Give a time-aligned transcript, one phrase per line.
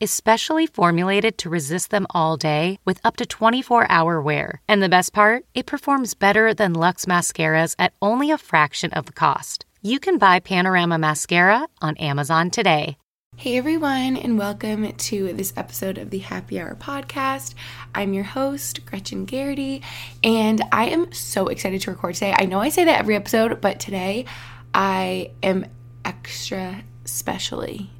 [0.00, 4.60] is specially formulated to resist them all day with up to 24 hour wear.
[4.68, 9.06] And the best part, it performs better than Luxe mascaras at only a fraction of
[9.06, 9.64] the cost.
[9.82, 12.96] You can buy Panorama Mascara on Amazon today.
[13.38, 17.52] Hey everyone, and welcome to this episode of the Happy Hour podcast.
[17.94, 19.82] I'm your host, Gretchen Geraghty,
[20.24, 22.34] and I am so excited to record today.
[22.34, 24.24] I know I say that every episode, but today
[24.72, 25.66] I am
[26.04, 27.90] extra specially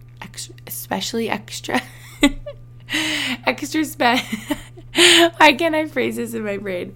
[0.67, 1.81] especially extra,
[3.47, 4.57] extra special.
[5.37, 6.95] Why can't I phrase this in my brain?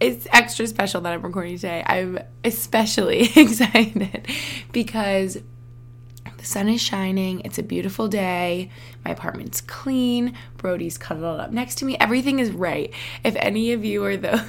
[0.00, 1.82] It's extra special that I'm recording today.
[1.86, 4.26] I'm especially excited
[4.72, 5.38] because
[6.36, 7.40] the sun is shining.
[7.40, 8.70] It's a beautiful day.
[9.04, 10.36] My apartment's clean.
[10.58, 11.96] Brody's cuddled up next to me.
[11.98, 12.92] Everything is right.
[13.24, 14.42] If any of you are those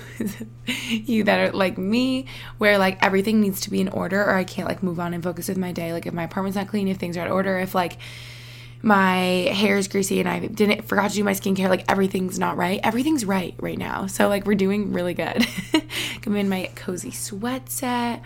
[0.65, 2.25] you that are like me,
[2.57, 5.23] where like everything needs to be in order, or I can't like move on and
[5.23, 5.93] focus with my day.
[5.93, 7.97] Like if my apartment's not clean, if things are out of order, if like
[8.81, 9.15] my
[9.51, 12.79] hair is greasy and I didn't forgot to do my skincare, like everything's not right.
[12.83, 14.07] Everything's right right now.
[14.07, 15.45] So like we're doing really good.
[16.25, 18.21] I'm in my cozy sweat set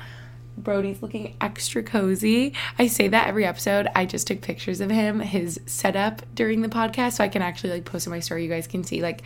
[0.58, 2.54] Brody's looking extra cozy.
[2.78, 3.88] I say that every episode.
[3.96, 7.72] I just took pictures of him, his setup during the podcast, so I can actually
[7.74, 8.44] like post in my story.
[8.44, 9.24] You guys can see like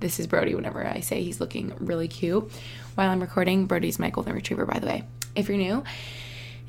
[0.00, 2.50] this is Brody whenever I say he's looking really cute
[2.94, 3.66] while I'm recording.
[3.66, 5.04] Brody's my golden retriever, by the way,
[5.34, 5.82] if you're new.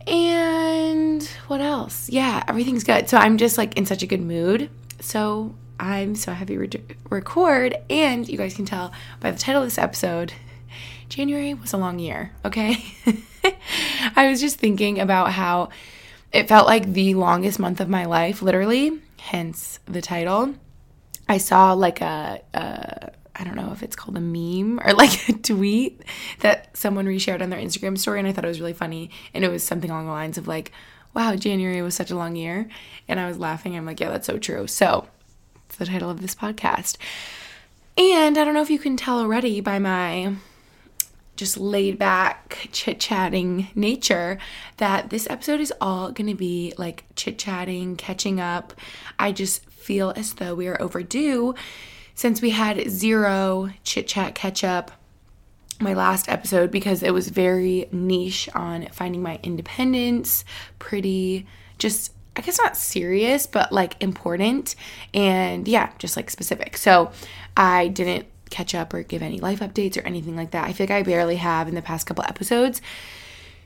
[0.07, 2.09] And what else?
[2.09, 3.09] Yeah, everything's good.
[3.09, 4.69] So I'm just like in such a good mood.
[5.01, 7.75] So I'm so happy to record.
[7.89, 10.33] And you guys can tell by the title of this episode,
[11.09, 12.83] January was a long year, okay?
[14.15, 15.69] I was just thinking about how
[16.31, 20.55] it felt like the longest month of my life, literally, hence the title.
[21.29, 25.29] I saw like a, a I don't know if it's called a meme or like
[25.29, 26.01] a tweet
[26.39, 29.11] that someone reshared on their Instagram story, and I thought it was really funny.
[29.33, 30.71] And it was something along the lines of like,
[31.13, 32.67] wow, January was such a long year.
[33.07, 33.75] And I was laughing.
[33.75, 34.67] I'm like, yeah, that's so true.
[34.67, 35.07] So
[35.65, 36.97] it's the title of this podcast.
[37.97, 40.35] And I don't know if you can tell already by my
[41.35, 44.39] just laid back, chit chatting nature,
[44.77, 48.73] that this episode is all gonna be like chit chatting, catching up.
[49.17, 51.55] I just feel as though we are overdue
[52.17, 54.89] since we had zero chit chat catch up
[55.79, 60.43] my last episode because it was very niche on finding my independence,
[60.79, 61.45] pretty
[61.77, 64.75] just I guess not serious, but like important
[65.13, 66.75] and yeah, just like specific.
[66.77, 67.11] So
[67.55, 70.67] I didn't catch up or give any life updates or anything like that.
[70.67, 72.81] I feel like I barely have in the past couple episodes.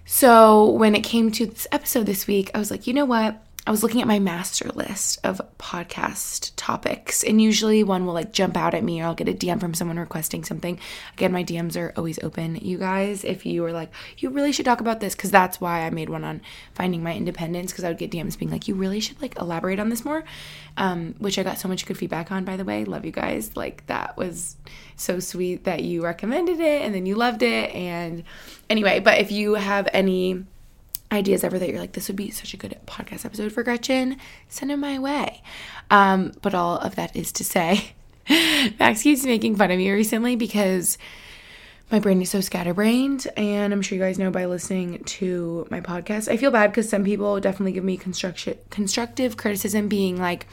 [0.03, 3.41] So when it came to this episode this week, I was like, you know what?
[3.67, 8.33] I was looking at my master list of podcast topics, and usually one will like
[8.33, 10.79] jump out at me, or I'll get a DM from someone requesting something.
[11.13, 13.23] Again, my DMs are always open, you guys.
[13.23, 16.09] If you are like, you really should talk about this, because that's why I made
[16.09, 16.41] one on
[16.73, 19.79] finding my independence, because I would get DMs being like, you really should like elaborate
[19.79, 20.23] on this more,
[20.77, 22.83] um, which I got so much good feedback on, by the way.
[22.83, 23.55] Love you guys.
[23.55, 24.55] Like, that was
[24.95, 27.69] so sweet that you recommended it and then you loved it.
[27.75, 28.23] And
[28.71, 30.45] anyway, but if you have any
[31.11, 34.17] ideas ever that you're like, this would be such a good podcast episode for Gretchen,
[34.49, 35.41] send them my way.
[35.89, 37.93] Um, but all of that is to say,
[38.79, 40.97] Max keeps making fun of me recently because
[41.91, 43.27] my brain is so scatterbrained.
[43.35, 46.31] And I'm sure you guys know by listening to my podcast.
[46.31, 50.47] I feel bad because some people definitely give me constructive criticism, being like,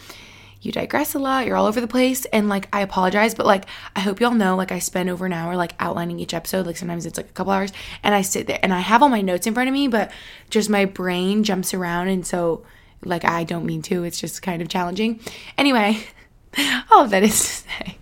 [0.61, 3.65] you digress a lot, you're all over the place, and like I apologize, but like
[3.95, 6.67] I hope y'all know, like I spend over an hour like outlining each episode.
[6.67, 9.09] Like sometimes it's like a couple hours, and I sit there and I have all
[9.09, 10.11] my notes in front of me, but
[10.51, 12.65] just my brain jumps around, and so
[13.05, 14.05] like I don't mean to.
[14.05, 15.21] It's just kind of challenging.
[15.57, 16.05] Anyway,
[16.91, 17.99] all of that is to say,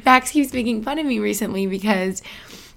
[0.04, 2.22] Max keeps making fun of me recently because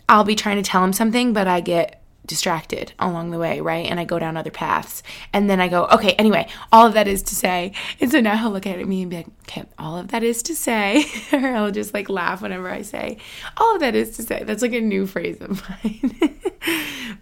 [0.07, 3.87] I'll be trying to tell him something, but I get distracted along the way, right?
[3.89, 5.01] And I go down other paths.
[5.33, 7.73] And then I go, okay, anyway, all of that is to say.
[7.99, 10.43] And so now he'll look at me and be like, okay, all of that is
[10.43, 11.05] to say.
[11.33, 13.17] or he'll just like laugh whenever I say,
[13.57, 14.43] all of that is to say.
[14.43, 16.39] That's like a new phrase of mine.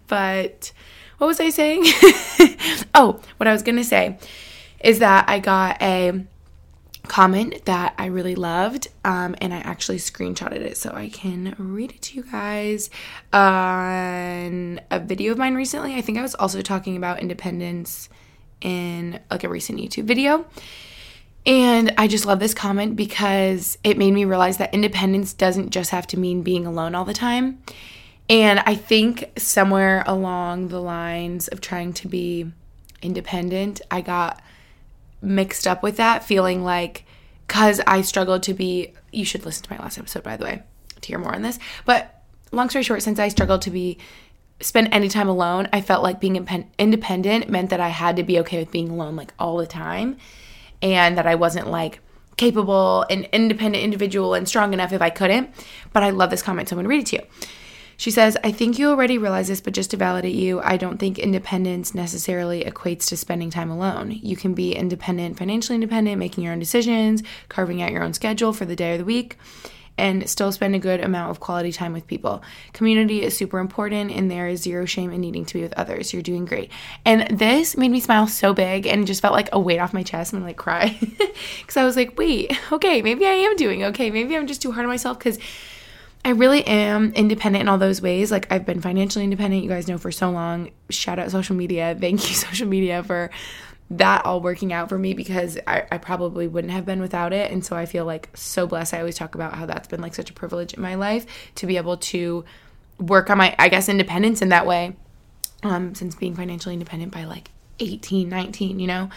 [0.06, 0.70] but
[1.16, 1.84] what was I saying?
[2.94, 4.18] oh, what I was going to say
[4.80, 6.22] is that I got a
[7.08, 11.90] comment that I really loved, um, and I actually screenshotted it so I can read
[11.92, 12.90] it to you guys
[13.32, 15.94] on a video of mine recently.
[15.94, 18.08] I think I was also talking about independence
[18.60, 20.46] in like a recent YouTube video.
[21.46, 25.90] And I just love this comment because it made me realize that independence doesn't just
[25.90, 27.62] have to mean being alone all the time.
[28.28, 32.52] And I think somewhere along the lines of trying to be
[33.00, 34.42] independent, I got
[35.20, 37.04] mixed up with that, feeling like
[37.46, 40.62] because I struggled to be, you should listen to my last episode, by the way,
[41.00, 41.58] to hear more on this.
[41.86, 42.22] But
[42.52, 43.98] long story short, since I struggled to be,
[44.60, 46.36] spend any time alone, I felt like being
[46.78, 50.18] independent meant that I had to be okay with being alone like all the time
[50.82, 52.00] and that I wasn't like
[52.36, 55.50] capable and independent individual and strong enough if I couldn't.
[55.92, 57.22] But I love this comment, so I'm gonna read it to you.
[57.98, 60.98] She says, I think you already realize this, but just to validate you, I don't
[60.98, 64.12] think independence necessarily equates to spending time alone.
[64.22, 68.52] You can be independent, financially independent, making your own decisions, carving out your own schedule
[68.52, 69.36] for the day or the week,
[69.98, 72.40] and still spend a good amount of quality time with people.
[72.72, 76.12] Community is super important, and there is zero shame in needing to be with others.
[76.12, 76.70] You're doing great.
[77.04, 80.04] And this made me smile so big and just felt like a weight off my
[80.04, 80.96] chest and like cry.
[81.60, 84.10] Because I was like, wait, okay, maybe I am doing okay.
[84.10, 85.38] Maybe I'm just too hard on myself because
[86.24, 88.30] I really am independent in all those ways.
[88.30, 90.70] Like I've been financially independent, you guys know for so long.
[90.90, 91.96] Shout out social media.
[92.00, 93.30] Thank you, social media, for
[93.90, 97.50] that all working out for me because I, I probably wouldn't have been without it.
[97.50, 98.92] And so I feel like so blessed.
[98.92, 101.24] I always talk about how that's been like such a privilege in my life
[101.56, 102.44] to be able to
[102.98, 104.96] work on my, I guess, independence in that way.
[105.62, 107.50] Um, since being financially independent by like
[107.80, 109.08] 18, 19, you know.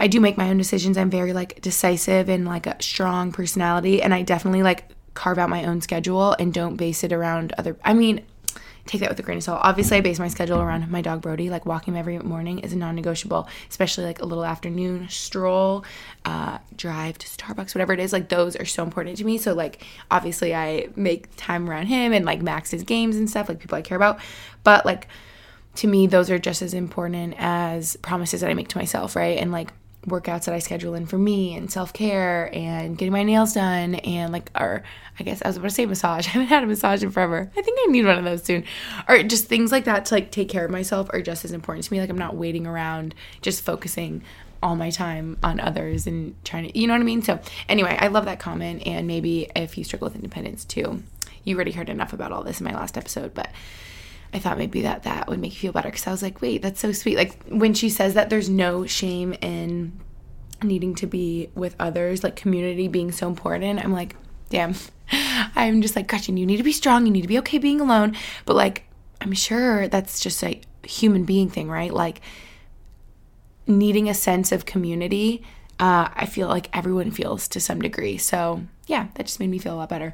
[0.00, 0.96] I do make my own decisions.
[0.96, 5.50] I'm very like decisive and like a strong personality and I definitely like carve out
[5.50, 8.24] my own schedule and don't base it around other I mean,
[8.86, 9.60] take that with a grain of salt.
[9.62, 11.50] Obviously, I base my schedule around my dog Brody.
[11.50, 15.84] Like walking him every morning is a non-negotiable, especially like a little afternoon stroll,
[16.24, 18.12] uh, drive to Starbucks, whatever it is.
[18.12, 19.38] Like those are so important to me.
[19.38, 23.60] So like obviously, I make time around him and like Max's games and stuff, like
[23.60, 24.18] people I care about.
[24.64, 25.08] But like
[25.76, 29.38] to me, those are just as important as promises that I make to myself, right?
[29.38, 29.72] And like
[30.06, 33.96] workouts that I schedule in for me and self care and getting my nails done
[33.96, 34.82] and like, or
[35.18, 36.26] I guess I was about to say massage.
[36.28, 37.50] I haven't had a massage in forever.
[37.56, 38.64] I think I need one of those soon.
[39.08, 41.84] Or just things like that to like take care of myself are just as important
[41.86, 42.00] to me.
[42.00, 44.22] Like I'm not waiting around, just focusing
[44.62, 47.22] all my time on others and trying to, you know what I mean?
[47.22, 48.86] So anyway, I love that comment.
[48.86, 51.02] And maybe if you struggle with independence too,
[51.44, 53.50] you already heard enough about all this in my last episode, but
[54.34, 56.62] I thought maybe that that would make you feel better because I was like, wait,
[56.62, 57.16] that's so sweet.
[57.16, 60.00] Like when she says that there's no shame in
[60.62, 64.16] needing to be with others, like community being so important, I'm like,
[64.48, 64.74] damn.
[65.54, 67.04] I'm just like, Gretchen, you need to be strong.
[67.04, 68.16] You need to be okay being alone.
[68.46, 68.84] But like,
[69.20, 71.92] I'm sure that's just a human being thing, right?
[71.92, 72.22] Like
[73.66, 75.42] needing a sense of community.
[75.78, 78.16] Uh, I feel like everyone feels to some degree.
[78.16, 80.12] So yeah, that just made me feel a lot better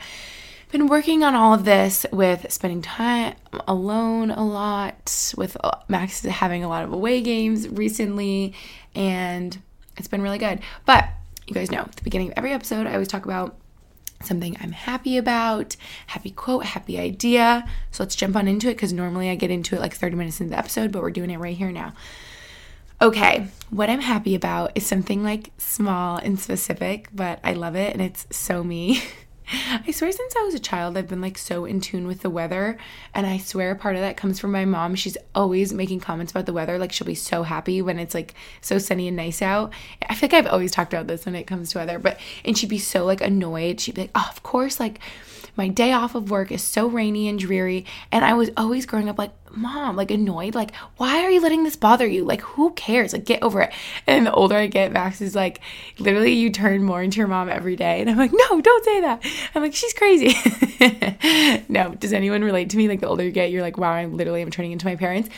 [0.71, 3.35] been working on all of this with spending time
[3.67, 8.55] alone a lot, with uh, Max having a lot of away games recently,
[8.95, 9.61] and
[9.97, 10.61] it's been really good.
[10.85, 11.09] But
[11.47, 13.57] you guys know, at the beginning of every episode, I always talk about
[14.23, 15.77] something I'm happy about,
[16.09, 17.69] happy quote, happy idea.
[17.91, 20.41] So let's jump on into it because normally I get into it like 30 minutes
[20.41, 21.95] into the episode, but we're doing it right here now.
[23.01, 27.93] Okay, what I'm happy about is something like small and specific, but I love it
[27.93, 29.03] and it's so me.
[29.87, 32.31] I swear since I was a child, I've been like so in tune with the
[32.31, 32.77] weather.
[33.15, 34.95] And I swear part of that comes from my mom.
[34.95, 36.79] She's always making comments about the weather.
[36.79, 39.73] Like she'll be so happy when it's like so sunny and nice out.
[40.09, 42.57] I feel like I've always talked about this when it comes to weather, but and
[42.57, 43.81] she'd be so like annoyed.
[43.81, 45.01] She'd be like, oh, of course, like
[45.59, 47.85] my day off of work is so rainy and dreary.
[48.13, 51.65] And I was always growing up like, mom, like annoyed, like, why are you letting
[51.65, 52.25] this bother you?
[52.25, 53.13] Like, who cares?
[53.13, 53.73] Like, get over it.
[54.07, 55.61] And the older I get, Max is like,
[55.99, 58.01] literally, you turn more into your mom every day.
[58.01, 59.25] And I'm like, no, don't say that.
[59.55, 60.35] I'm like, she's crazy.
[61.69, 62.89] no, does anyone relate to me?
[62.89, 65.29] Like, the older you get, you're like, wow, I literally am turning into my parents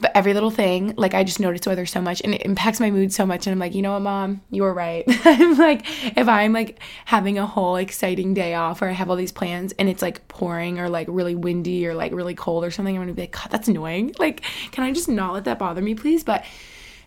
[0.00, 2.78] but every little thing, like I just notice the weather so much and it impacts
[2.78, 3.46] my mood so much.
[3.46, 5.04] And I'm like, you know what, mom, you were right.
[5.24, 5.82] I'm like,
[6.16, 9.72] if I'm like having a whole exciting day off or I have all these plans
[9.78, 13.02] and it's like pouring or like really windy or like really cold or something, I'm
[13.02, 14.14] gonna be like, God, that's annoying.
[14.18, 14.40] Like,
[14.72, 16.24] can I just not let that bother me, please?
[16.24, 16.44] But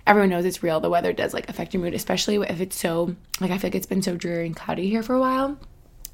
[0.07, 0.79] everyone knows it's real.
[0.79, 3.75] The weather does like affect your mood, especially if it's so, like, I feel like
[3.75, 5.57] it's been so dreary and cloudy here for a while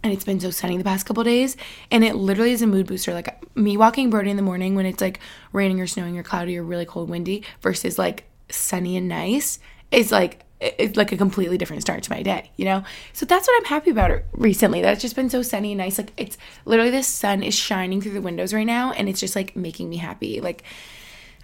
[0.07, 1.57] and it's been so sunny the past couple days
[1.91, 4.85] and it literally is a mood booster like me walking Brody in the morning when
[4.85, 5.19] it's like
[5.51, 9.59] raining or snowing or cloudy or really cold windy versus like sunny and nice
[9.91, 12.83] is like it's like a completely different start to my day, you know?
[13.13, 14.81] So that's what I'm happy about recently.
[14.81, 15.99] That's just been so sunny and nice.
[15.99, 19.35] Like it's literally the sun is shining through the windows right now and it's just
[19.35, 20.41] like making me happy.
[20.41, 20.63] Like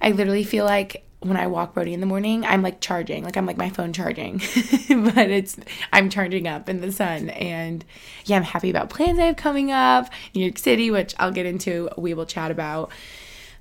[0.02, 3.38] I literally feel like when I walk Brody in the morning, I'm like charging, like
[3.38, 4.38] I'm like my phone charging,
[4.90, 5.58] but it's
[5.92, 7.30] I'm charging up in the sun.
[7.30, 7.84] And
[8.26, 11.46] yeah, I'm happy about plans I have coming up, New York City, which I'll get
[11.46, 11.90] into.
[11.98, 12.92] We will chat about.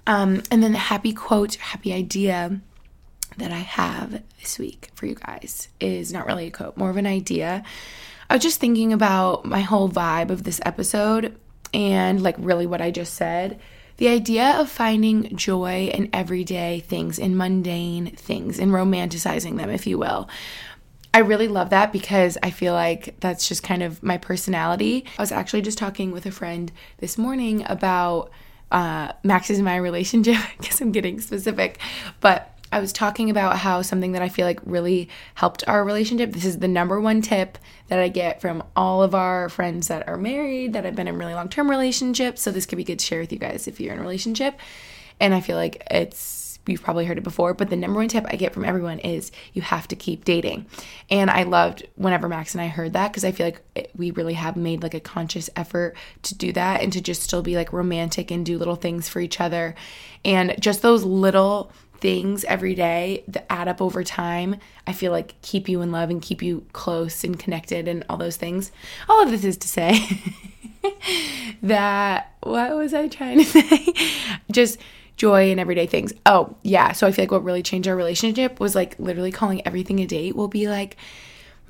[0.06, 2.60] Um, and then the happy quote, happy idea.
[3.38, 6.96] that I have this week for you guys is not really a quote, more of
[6.96, 7.62] an idea.
[8.28, 11.38] I was just thinking about my whole vibe of this episode
[11.74, 13.60] and like really what I just said.
[13.96, 19.86] The idea of finding joy in everyday things, in mundane things, in romanticizing them, if
[19.86, 20.28] you will.
[21.14, 25.04] I really love that because I feel like that's just kind of my personality.
[25.18, 28.30] I was actually just talking with a friend this morning about
[28.70, 30.36] uh, Max's and my relationship.
[30.38, 31.78] I guess I'm getting specific,
[32.20, 36.32] but I was talking about how something that I feel like really helped our relationship.
[36.32, 40.08] This is the number one tip that I get from all of our friends that
[40.08, 42.42] are married, that have been in really long term relationships.
[42.42, 44.58] So this could be good to share with you guys if you're in a relationship.
[45.20, 48.24] And I feel like it's you've probably heard it before, but the number one tip
[48.28, 50.66] I get from everyone is you have to keep dating.
[51.10, 54.34] And I loved whenever Max and I heard that because I feel like we really
[54.34, 57.72] have made like a conscious effort to do that and to just still be like
[57.72, 59.74] romantic and do little things for each other.
[60.24, 64.56] And just those little things every day that add up over time,
[64.86, 68.16] I feel like keep you in love and keep you close and connected and all
[68.16, 68.72] those things.
[69.08, 70.20] All of this is to say
[71.62, 73.94] that, what was I trying to say?
[74.50, 74.78] Just
[75.16, 76.12] joy and everyday things.
[76.26, 76.90] Oh, yeah.
[76.90, 80.06] So I feel like what really changed our relationship was like literally calling everything a
[80.06, 80.34] date.
[80.34, 80.96] We'll be like,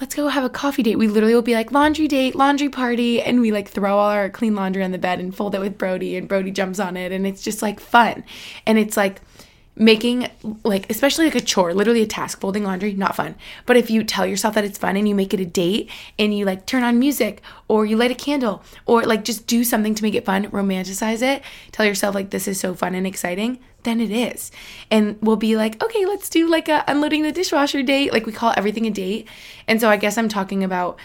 [0.00, 0.96] let's go have a coffee date.
[0.96, 4.30] We literally will be like laundry date, laundry party, and we like throw all our
[4.30, 7.12] clean laundry on the bed and fold it with Brody, and Brody jumps on it,
[7.12, 8.24] and it's just like fun.
[8.64, 9.20] And it's like,
[9.74, 10.28] making
[10.64, 13.34] like especially like a chore literally a task folding laundry not fun.
[13.64, 16.36] But if you tell yourself that it's fun and you make it a date and
[16.36, 19.94] you like turn on music or you light a candle or like just do something
[19.94, 23.58] to make it fun romanticize it tell yourself like this is so fun and exciting
[23.84, 24.52] then it is.
[24.92, 28.12] And we'll be like okay let's do like a unloading the dishwasher date.
[28.12, 29.26] Like we call everything a date.
[29.66, 30.98] And so i guess i'm talking about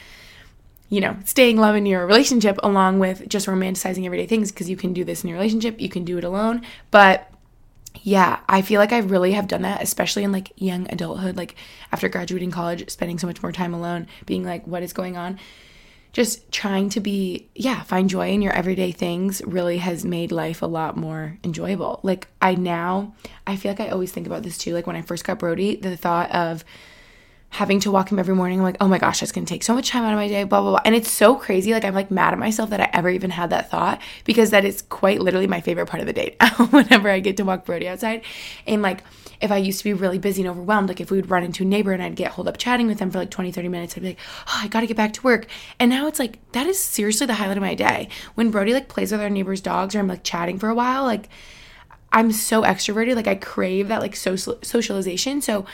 [0.90, 4.78] you know, staying love in your relationship along with just romanticizing everyday things because you
[4.78, 6.62] can do this in your relationship, you can do it alone.
[6.92, 7.30] But
[8.04, 11.56] yeah, I feel like I really have done that, especially in like young adulthood, like
[11.92, 15.40] after graduating college, spending so much more time alone, being like, what is going on?
[16.14, 20.62] Just trying to be, yeah, find joy in your everyday things really has made life
[20.62, 22.00] a lot more enjoyable.
[22.02, 23.14] Like, I now,
[23.46, 24.74] I feel like I always think about this too.
[24.74, 26.64] Like, when I first got Brody, the thought of,
[27.50, 28.60] having to walk him every morning.
[28.60, 30.44] I'm like, oh my gosh, that's gonna take so much time out of my day,
[30.44, 30.82] blah, blah, blah.
[30.84, 31.72] And it's so crazy.
[31.72, 34.66] Like, I'm like mad at myself that I ever even had that thought because that
[34.66, 36.36] is quite literally my favorite part of the day
[36.70, 38.24] whenever I get to walk Brody outside.
[38.66, 39.04] And like,
[39.40, 41.64] if I used to be really busy and overwhelmed, like if we would run into
[41.64, 43.96] a neighbor and I'd get hold up chatting with them for like 20, 30 minutes,
[43.96, 45.48] I'd be like, oh, I gotta get back to work.
[45.80, 48.10] And now it's like, that is seriously the highlight of my day.
[48.36, 51.04] When Brody like plays with our neighbor's dogs or I'm like chatting for a while,
[51.04, 51.30] like,
[52.12, 53.16] I'm so extroverted.
[53.16, 55.42] Like, I crave that like social socialization.
[55.42, 55.66] So,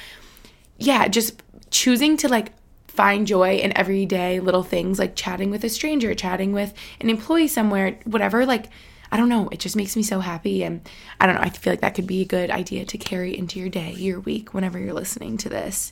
[0.78, 1.43] yeah, just
[1.74, 2.54] choosing to like
[2.88, 7.48] find joy in everyday little things like chatting with a stranger, chatting with an employee
[7.48, 8.70] somewhere, whatever, like
[9.12, 10.88] I don't know, it just makes me so happy and
[11.20, 13.60] I don't know, I feel like that could be a good idea to carry into
[13.60, 15.92] your day, your week whenever you're listening to this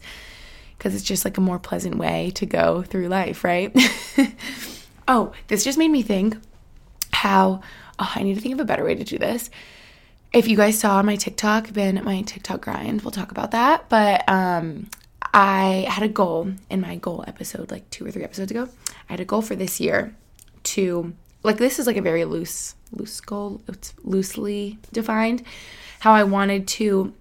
[0.79, 3.75] cuz it's just like a more pleasant way to go through life, right?
[5.07, 6.37] oh, this just made me think
[7.11, 7.61] how
[7.97, 9.49] oh, I need to think of a better way to do this.
[10.31, 13.89] If you guys saw my TikTok, been my TikTok grind, we'll talk about that.
[13.89, 14.87] But um,
[15.33, 18.67] I had a goal in my goal episode, like two or three episodes ago.
[19.09, 20.15] I had a goal for this year
[20.63, 23.61] to, like, this is like a very loose, loose goal.
[23.67, 25.43] It's loosely defined.
[25.99, 27.13] How I wanted to,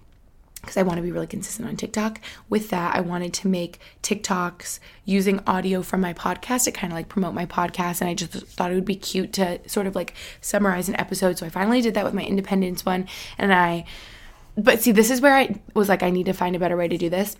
[0.55, 2.19] because I want to be really consistent on TikTok.
[2.49, 6.97] With that, I wanted to make TikToks using audio from my podcast to kind of
[6.97, 8.01] like promote my podcast.
[8.01, 11.37] And I just thought it would be cute to sort of like summarize an episode.
[11.37, 13.07] So I finally did that with my Independence one.
[13.37, 13.85] And I,
[14.57, 16.89] but see, this is where I was like, I need to find a better way
[16.89, 17.37] to do this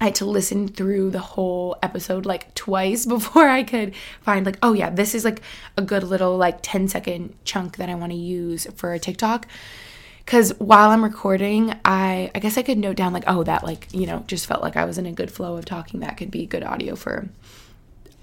[0.00, 4.58] I had to listen through the whole episode like twice before I could find like,
[4.62, 5.40] oh yeah, this is like
[5.76, 9.46] a good little like 10 second chunk that I want to use for a TikTok.
[10.26, 13.86] Cause while I'm recording, I I guess I could note down like, oh, that like,
[13.92, 16.00] you know, just felt like I was in a good flow of talking.
[16.00, 17.28] That could be good audio for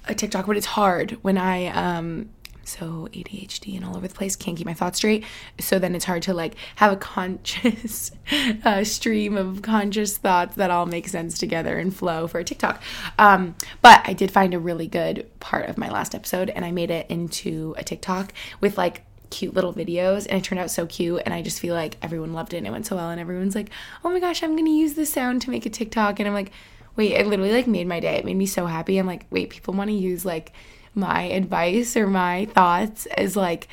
[0.06, 2.30] a TikTok, but it's hard when I um
[2.66, 5.24] so ADHD and all over the place, can't keep my thoughts straight.
[5.60, 8.12] So then it's hard to like have a conscious
[8.64, 12.82] uh, stream of conscious thoughts that all make sense together and flow for a TikTok.
[13.20, 16.72] Um, but I did find a really good part of my last episode and I
[16.72, 20.86] made it into a TikTok with like cute little videos and it turned out so
[20.86, 23.20] cute and I just feel like everyone loved it and it went so well and
[23.20, 23.70] everyone's like,
[24.04, 26.36] "Oh my gosh, I'm going to use this sound to make a TikTok." And I'm
[26.36, 26.52] like,
[26.96, 28.16] "Wait, it literally like made my day.
[28.16, 30.54] It made me so happy." I'm like, "Wait, people want to use like
[30.96, 33.68] my advice or my thoughts is like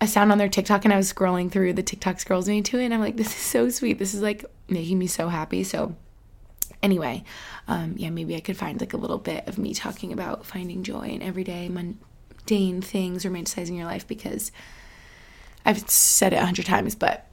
[0.00, 2.78] a sound on their TikTok and I was scrolling through the TikTok scrolls me to
[2.78, 3.98] it and I'm like, this is so sweet.
[3.98, 5.64] This is like making me so happy.
[5.64, 5.96] So
[6.82, 7.24] anyway,
[7.68, 10.82] um, yeah, maybe I could find like a little bit of me talking about finding
[10.82, 14.52] joy in everyday mundane things, romanticizing your life because
[15.64, 17.26] I've said it a hundred times, but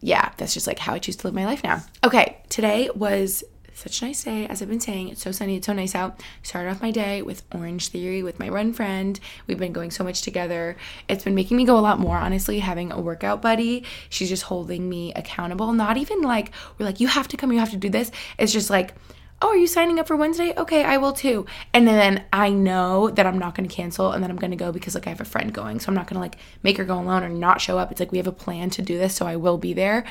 [0.00, 1.82] yeah, that's just like how I choose to live my life now.
[2.04, 3.42] Okay, today was
[3.76, 4.46] such a nice day.
[4.46, 6.22] As I've been saying, it's so sunny, it's so nice out.
[6.42, 9.20] Started off my day with Orange Theory with my run friend.
[9.46, 10.76] We've been going so much together.
[11.08, 13.84] It's been making me go a lot more, honestly, having a workout buddy.
[14.08, 15.72] She's just holding me accountable.
[15.72, 18.10] Not even like, we're like, you have to come, you have to do this.
[18.38, 18.94] It's just like,
[19.42, 20.54] oh, are you signing up for Wednesday?
[20.56, 21.44] Okay, I will too.
[21.74, 24.56] And then I know that I'm not going to cancel and then I'm going to
[24.56, 25.80] go because like I have a friend going.
[25.80, 27.90] So I'm not going to like make her go alone or not show up.
[27.90, 30.04] It's like we have a plan to do this, so I will be there.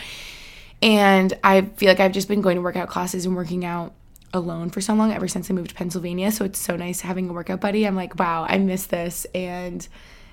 [0.86, 3.94] And I feel like I've just been going to workout classes and working out
[4.36, 6.32] alone for so long ever since I moved to Pennsylvania.
[6.32, 7.88] So it's so nice having a workout buddy.
[7.88, 9.26] I'm like, wow, I miss this.
[9.34, 9.88] And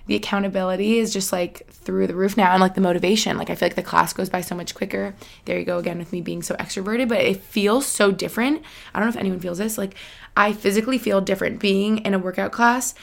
[0.07, 3.55] the accountability is just like through the roof now and like the motivation like i
[3.55, 6.21] feel like the class goes by so much quicker there you go again with me
[6.21, 8.61] being so extroverted but it feels so different
[8.93, 9.95] i don't know if anyone feels this like
[10.37, 12.95] i physically feel different being in a workout class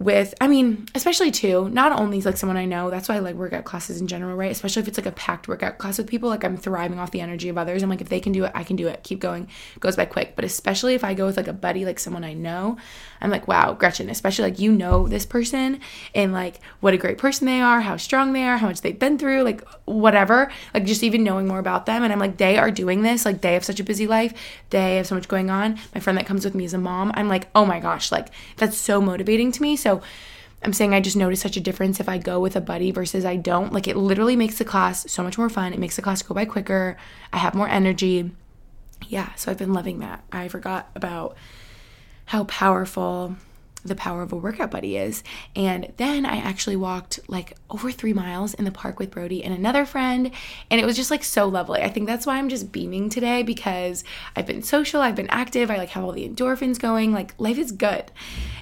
[0.00, 3.34] with i mean especially too not only like someone i know that's why i like
[3.34, 4.50] workout classes in general right?
[4.50, 7.20] Especially if it's like a packed workout class with people like i'm thriving off the
[7.20, 7.82] energy of others.
[7.82, 9.04] I'm like if they can do it i can do it.
[9.04, 9.48] Keep going.
[9.78, 10.34] Goes by quick.
[10.36, 12.78] But especially if i go with like a buddy like someone i know
[13.20, 15.80] i'm like wow gretchen especially like you know this person
[16.14, 18.98] and like what a great person they are how strong they are how much they've
[18.98, 22.56] been through like whatever like just even knowing more about them and i'm like they
[22.56, 24.32] are doing this like they have such a busy life
[24.70, 27.10] they have so much going on my friend that comes with me is a mom
[27.14, 30.00] i'm like oh my gosh like that's so motivating to me so
[30.62, 33.24] I'm saying I just notice such a difference if I go with a buddy versus
[33.24, 33.72] I don't.
[33.72, 35.72] Like it literally makes the class so much more fun.
[35.72, 36.98] It makes the class go by quicker.
[37.32, 38.30] I have more energy.
[39.08, 40.22] Yeah, so I've been loving that.
[40.30, 41.36] I forgot about
[42.30, 43.34] how powerful
[43.84, 45.24] the power of a workout buddy is.
[45.56, 49.52] And then I actually walked like over three miles in the park with Brody and
[49.52, 50.30] another friend.
[50.70, 51.80] And it was just like so lovely.
[51.80, 54.04] I think that's why I'm just beaming today because
[54.36, 57.12] I've been social, I've been active, I like have all the endorphins going.
[57.12, 58.12] Like life is good.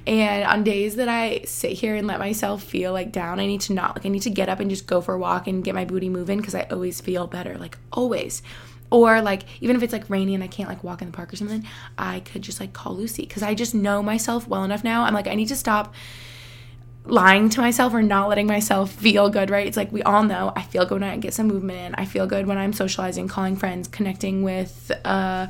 [0.07, 3.61] And on days that I sit here and let myself feel like down, I need
[3.63, 5.63] to not like I need to get up and just go for a walk and
[5.63, 7.59] get my booty moving because I always feel better.
[7.59, 8.41] Like always
[8.91, 11.33] or like even if it's like rainy and I can't like walk in the park
[11.33, 11.67] or something,
[11.97, 15.05] I could just like call Lucy because I just know myself well enough now.
[15.05, 15.95] I'm like I need to stop
[17.05, 19.67] lying to myself or not letting myself feel good, right?
[19.67, 21.95] It's like we all know I feel good when I get some movement in.
[21.95, 25.49] I feel good when I'm socializing, calling friends, connecting with uh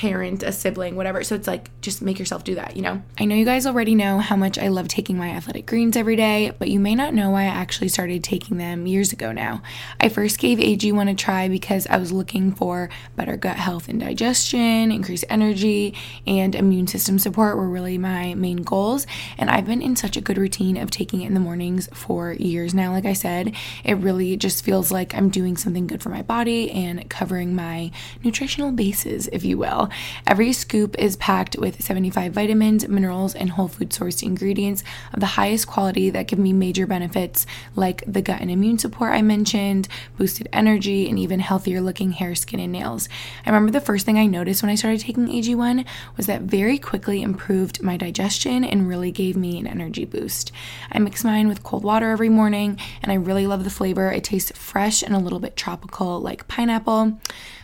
[0.00, 1.22] parent, a sibling, whatever.
[1.22, 3.02] So it's like just make yourself do that, you know?
[3.18, 6.16] I know you guys already know how much I love taking my athletic greens every
[6.16, 9.62] day, but you may not know why I actually started taking them years ago now.
[10.00, 14.00] I first gave AG1 a try because I was looking for better gut health and
[14.00, 15.94] digestion, increased energy,
[16.26, 19.06] and immune system support were really my main goals.
[19.36, 22.32] And I've been in such a good routine of taking it in the mornings for
[22.32, 22.92] years now.
[22.92, 26.70] Like I said, it really just feels like I'm doing something good for my body
[26.70, 27.90] and covering my
[28.24, 29.89] nutritional bases, if you will.
[30.26, 35.26] Every scoop is packed with 75 vitamins, minerals, and whole food sourced ingredients of the
[35.26, 39.88] highest quality that give me major benefits like the gut and immune support I mentioned,
[40.16, 43.08] boosted energy, and even healthier looking hair, skin, and nails.
[43.44, 45.84] I remember the first thing I noticed when I started taking AG1
[46.16, 50.52] was that very quickly improved my digestion and really gave me an energy boost.
[50.90, 54.10] I mix mine with cold water every morning, and I really love the flavor.
[54.10, 57.18] It tastes fresh and a little bit tropical, like pineapple.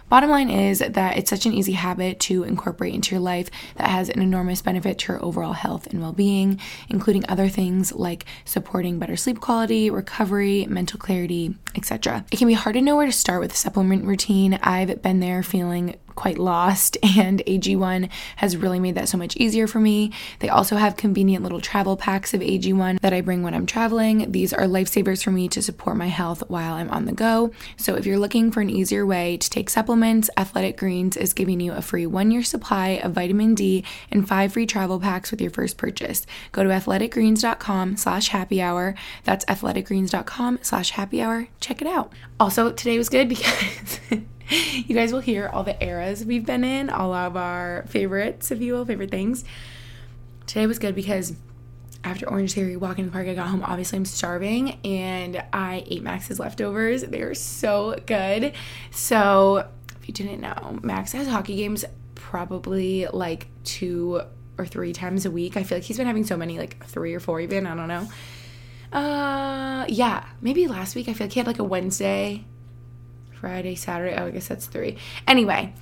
[0.08, 3.88] Bottom line is that it's such an easy habit to incorporate into your life that
[3.88, 8.24] has an enormous benefit to your overall health and well being, including other things like
[8.44, 12.24] supporting better sleep quality, recovery, mental clarity, etc.
[12.30, 14.58] It can be hard to know where to start with a supplement routine.
[14.62, 19.68] I've been there feeling quite lost, and AG1 has really made that so much easier
[19.68, 20.10] for me.
[20.40, 24.32] They also have convenient little travel packs of AG1 that I bring when I'm traveling.
[24.32, 27.52] These are lifesavers for me to support my health while I'm on the go.
[27.76, 31.60] So if you're looking for an easier way to take supplements, Athletic Greens is giving
[31.60, 35.40] you a free one year supply of vitamin D and five free travel packs with
[35.40, 36.26] your first purchase.
[36.52, 38.94] Go to athleticgreens.com slash happy hour.
[39.24, 41.48] That's athleticgreens.com slash happy hour.
[41.66, 42.12] Check it out.
[42.38, 43.98] Also, today was good because
[44.48, 48.60] you guys will hear all the eras we've been in, all of our favorites, if
[48.60, 49.44] you will, favorite things.
[50.46, 51.34] Today was good because
[52.04, 53.64] after Orange Theory, walking in the park, I got home.
[53.64, 57.02] Obviously, I'm starving and I ate Max's leftovers.
[57.02, 58.52] They are so good.
[58.92, 59.68] So,
[60.00, 64.22] if you didn't know, Max has hockey games probably like two
[64.56, 65.56] or three times a week.
[65.56, 67.66] I feel like he's been having so many, like three or four even.
[67.66, 68.06] I don't know.
[68.96, 72.46] Uh, yeah, maybe last week I feel like he had like a Wednesday
[73.38, 74.16] Friday, Saturday.
[74.16, 74.96] Oh, I guess that's three.
[75.28, 75.74] Anyway,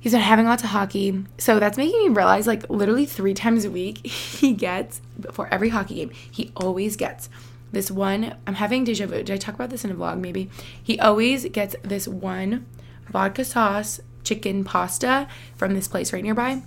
[0.00, 1.22] he's been having lots of hockey.
[1.36, 5.68] So that's making me realize like literally three times a week he gets, for every
[5.68, 7.28] hockey game, he always gets
[7.72, 8.34] this one.
[8.46, 9.16] I'm having deja vu.
[9.22, 10.48] Did I talk about this in a vlog maybe?
[10.82, 12.64] He always gets this one
[13.10, 16.62] vodka sauce chicken pasta from this place right nearby.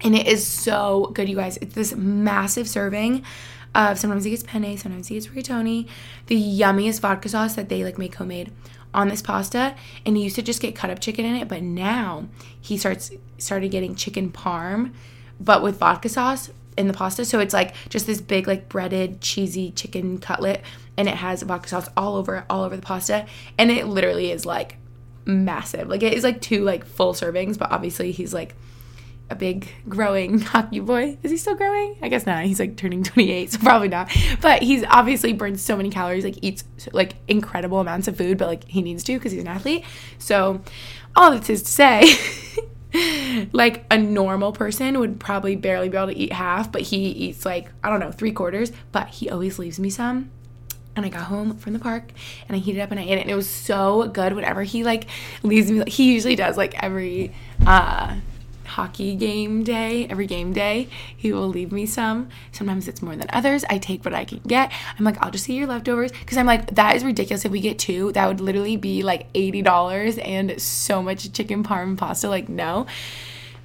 [0.00, 1.58] And it is so good, you guys.
[1.58, 3.22] It's this massive serving
[3.74, 5.88] of sometimes he gets penne, sometimes he gets rigatoni,
[6.26, 8.52] the yummiest vodka sauce that they like make homemade
[8.92, 11.62] on this pasta and he used to just get cut up chicken in it, but
[11.62, 12.26] now
[12.60, 14.92] he starts started getting chicken parm
[15.40, 17.24] but with vodka sauce in the pasta.
[17.24, 20.62] So it's like just this big like breaded cheesy chicken cutlet
[20.96, 23.26] and it has vodka sauce all over all over the pasta
[23.58, 24.76] and it literally is like
[25.24, 25.88] massive.
[25.88, 28.54] Like it is like two like full servings, but obviously he's like
[29.30, 31.16] a big growing hockey boy.
[31.22, 31.96] Is he still growing?
[32.02, 32.44] I guess not.
[32.44, 34.10] He's like turning 28, so probably not.
[34.40, 38.48] But he's obviously burned so many calories, like eats like incredible amounts of food, but
[38.48, 39.84] like he needs to because he's an athlete.
[40.18, 40.60] So
[41.16, 42.14] all this is to say,
[43.52, 47.46] like a normal person would probably barely be able to eat half, but he eats
[47.46, 50.30] like, I don't know, three quarters, but he always leaves me some
[50.96, 52.12] and I got home from the park
[52.48, 54.84] and I heated up and I ate it and it was so good whenever he
[54.84, 55.06] like
[55.42, 57.32] leaves me he usually does like every
[57.66, 58.16] uh
[58.70, 62.28] hockey game day, every game day, he will leave me some.
[62.52, 63.64] Sometimes it's more than others.
[63.68, 64.72] I take what I can get.
[64.98, 67.44] I'm like, I'll just eat your leftovers because I'm like, that is ridiculous.
[67.44, 71.98] If we get two, that would literally be like $80 and so much chicken parm
[71.98, 72.28] pasta.
[72.28, 72.86] Like, no.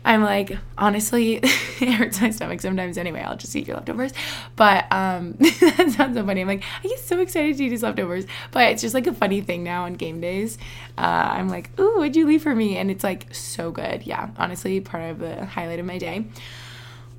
[0.05, 3.21] I'm like, honestly, it hurts my stomach sometimes anyway.
[3.21, 4.13] I'll just eat your leftovers.
[4.55, 6.41] But um, that sounds so funny.
[6.41, 8.25] I'm like, I get so excited to eat his leftovers.
[8.51, 10.59] But it's just like a funny thing now on game days.
[10.95, 12.77] Uh, I'm like, ooh, what'd you leave for me?
[12.77, 14.03] And it's like so good.
[14.03, 16.27] Yeah, honestly, part of the highlight of my day.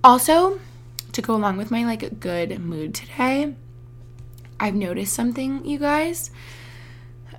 [0.05, 0.61] Also,
[1.11, 3.57] to go along with my like good mood today,
[4.61, 6.31] I've noticed something, you guys.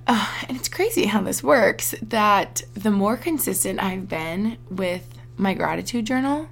[0.06, 5.54] Uh, and it's crazy how this works that the more consistent I've been with my
[5.54, 6.48] gratitude journal,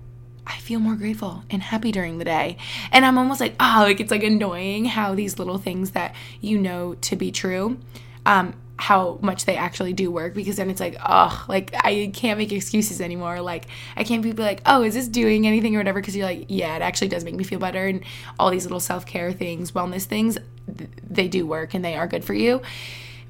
[0.47, 2.57] I feel more grateful and happy during the day.
[2.93, 6.59] And I'm almost like, oh, like it's like annoying how these little things that you
[6.59, 7.79] know to be true,
[8.25, 12.39] um, how much they actually do work because then it's like, oh, like I can't
[12.39, 13.41] make excuses anymore.
[13.41, 16.01] Like I can't be like, oh, is this doing anything or whatever?
[16.01, 17.87] Because you're like, yeah, it actually does make me feel better.
[17.87, 18.03] And
[18.39, 20.39] all these little self care things, wellness things,
[20.77, 22.61] th- they do work and they are good for you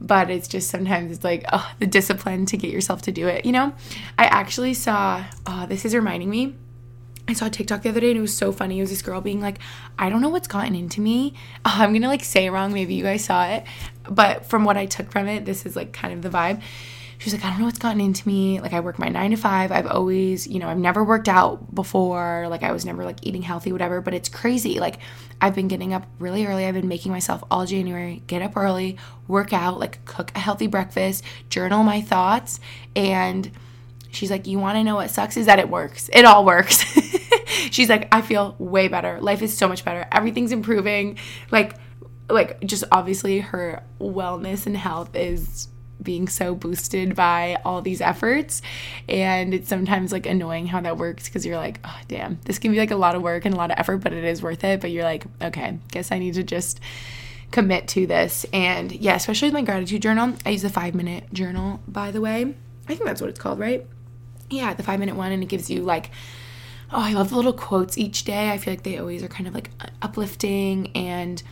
[0.01, 3.45] but it's just sometimes it's like oh the discipline to get yourself to do it
[3.45, 3.73] you know
[4.19, 6.55] i actually saw oh this is reminding me
[7.29, 8.79] I saw TikTok the other day and it was so funny.
[8.79, 9.59] It was this girl being like,
[9.99, 11.35] I don't know what's gotten into me.
[11.65, 12.73] Oh, I'm gonna like say it wrong.
[12.73, 13.65] Maybe you guys saw it.
[14.09, 16.63] But from what I took from it, this is like kind of the vibe
[17.19, 18.61] she was like, I don't know what's gotten into me.
[18.61, 19.73] Like, I work my nine to five.
[19.73, 22.47] I've always, you know, I've never worked out before.
[22.49, 24.01] Like, I was never like eating healthy, whatever.
[24.01, 24.79] But it's crazy.
[24.79, 24.99] Like,
[25.41, 26.67] I've been getting up really early.
[26.67, 28.99] I've been making myself all January get up early,
[29.29, 32.61] work out, like, cook a healthy breakfast, journal my thoughts.
[32.95, 33.51] And
[34.11, 35.37] she's like, You want to know what sucks?
[35.37, 36.11] Is that it works.
[36.13, 36.85] It all works.
[37.71, 39.21] she's like, I feel way better.
[39.21, 40.07] Life is so much better.
[40.13, 41.19] Everything's improving.
[41.51, 41.75] Like,
[42.29, 45.69] like just obviously her wellness and health is
[46.03, 48.63] being so boosted by all these efforts.
[49.09, 52.73] And it's sometimes like annoying how that works because you're like oh damn this can
[52.73, 54.65] be like a lot of work and a lot of effort but it is worth
[54.65, 54.81] it.
[54.81, 56.81] But you're like okay guess i need to just
[57.51, 58.47] commit to this.
[58.53, 62.21] And yeah especially with my gratitude journal i use the five minute journal by the
[62.21, 62.55] way.
[62.89, 63.87] I think that's what it's called right?
[64.51, 66.11] Yeah the five minute one and it gives you like
[66.93, 68.51] oh i love the little quotes each day.
[68.51, 69.71] I feel like they always are kind of like
[70.03, 71.43] uplifting and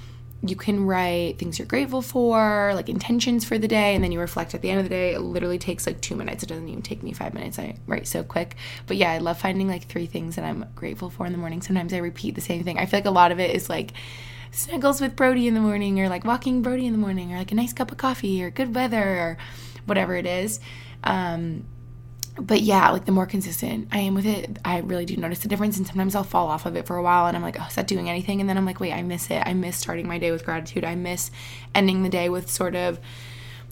[0.47, 4.21] you can write things you're grateful for, like intentions for the day, and then you
[4.21, 5.15] reflect at the end of the day.
[5.15, 6.43] It literally takes like two minutes.
[6.43, 7.59] It doesn't even take me five minutes.
[7.59, 8.57] I write so quick.
[8.87, 11.63] But yeah, I love finding like three things that I'm grateful for in the morning.
[11.63, 12.79] Sometimes I repeat the same thing.
[12.79, 13.93] I feel like a lot of it is like
[14.51, 17.53] snuggles with Brody in the morning, or like walking Brody in the morning, or like
[17.53, 19.39] a nice cup of coffee, or good weather, or
[19.87, 20.61] whatever it is.
[21.03, 21.65] Um,
[22.37, 25.49] but yeah, like the more consistent I am with it, I really do notice the
[25.49, 25.77] difference.
[25.77, 27.75] And sometimes I'll fall off of it for a while and I'm like, oh, is
[27.77, 28.41] that doing anything?
[28.41, 29.43] And then I'm like, wait, I miss it.
[29.45, 30.85] I miss starting my day with gratitude.
[30.85, 31.31] I miss
[31.75, 32.99] ending the day with sort of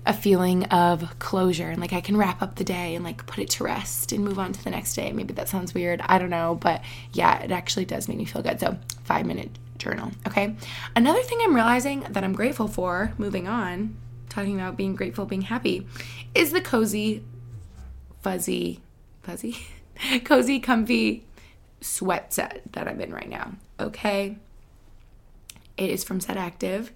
[0.05, 3.39] a feeling of closure and like I can wrap up the day and like put
[3.39, 5.13] it to rest and move on to the next day.
[5.13, 6.01] Maybe that sounds weird.
[6.05, 6.59] I don't know.
[6.61, 8.61] But yeah, it actually does make me feel good.
[8.61, 10.13] So, five minute journal.
[10.27, 10.57] Okay.
[10.95, 13.97] Another thing I'm realizing that I'm grateful for, moving on,
[14.29, 15.87] talking about being grateful, being happy,
[16.35, 17.25] is the cozy
[18.23, 18.81] fuzzy,
[19.23, 19.57] fuzzy,
[20.25, 21.25] cozy, comfy
[21.81, 23.53] sweat set that I'm in right now.
[23.79, 24.37] Okay.
[25.77, 26.93] It is from Set Active.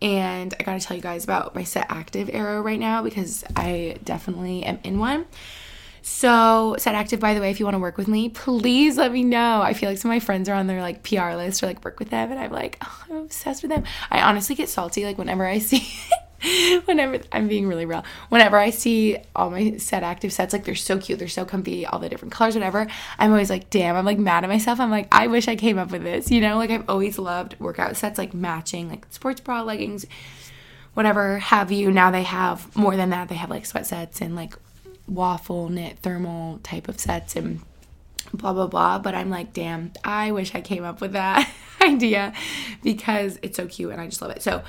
[0.00, 3.98] And I gotta tell you guys about my Set Active era right now because I
[4.02, 5.26] definitely am in one.
[6.04, 9.12] So, Set Active, by the way, if you want to work with me, please let
[9.12, 9.62] me know.
[9.62, 11.84] I feel like some of my friends are on their like PR list or like
[11.84, 13.84] work with them, and I'm like, oh, I'm obsessed with them.
[14.10, 15.88] I honestly get salty like whenever I see
[16.84, 20.74] whenever I'm being really real, whenever I see all my set active sets, like they're
[20.74, 22.86] so cute, they're so comfy, all the different colors, whatever,
[23.18, 24.80] I'm always like, damn, I'm like mad at myself.
[24.80, 26.56] I'm like, I wish I came up with this, you know?
[26.56, 30.06] Like I've always loved workout sets, like matching, like sports bra, leggings,
[30.94, 31.90] whatever have you.
[31.90, 33.28] Now they have more than that.
[33.28, 34.54] They have like sweat sets and like
[35.06, 37.60] waffle knit thermal type of sets and
[38.32, 41.50] blah blah blah but i'm like damn i wish i came up with that
[41.82, 42.32] idea
[42.82, 44.62] because it's so cute and i just love it so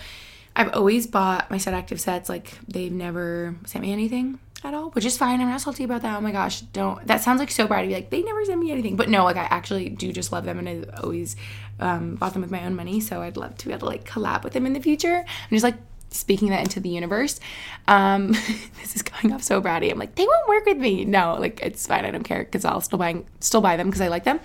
[0.56, 2.30] I've always bought my set active sets.
[2.30, 5.42] Like they've never sent me anything at all, which is fine.
[5.42, 6.18] I'm not salty about that.
[6.18, 7.06] Oh my gosh, don't.
[7.08, 9.24] That sounds like so bad to be like they never sent me anything, but no,
[9.24, 11.36] like I actually do just love them, and I always
[11.80, 13.00] um, bought them with my own money.
[13.00, 15.18] So I'd love to be able to like collab with them in the future.
[15.18, 15.78] I'm just like
[16.12, 17.39] speaking that into the universe.
[17.88, 18.28] Um,
[18.82, 19.92] this is going off so bratty.
[19.92, 21.06] I'm like they won't work with me.
[21.06, 22.06] No, like it's fine.
[22.06, 24.39] I don't care because I'll still buy still buy them because I like them.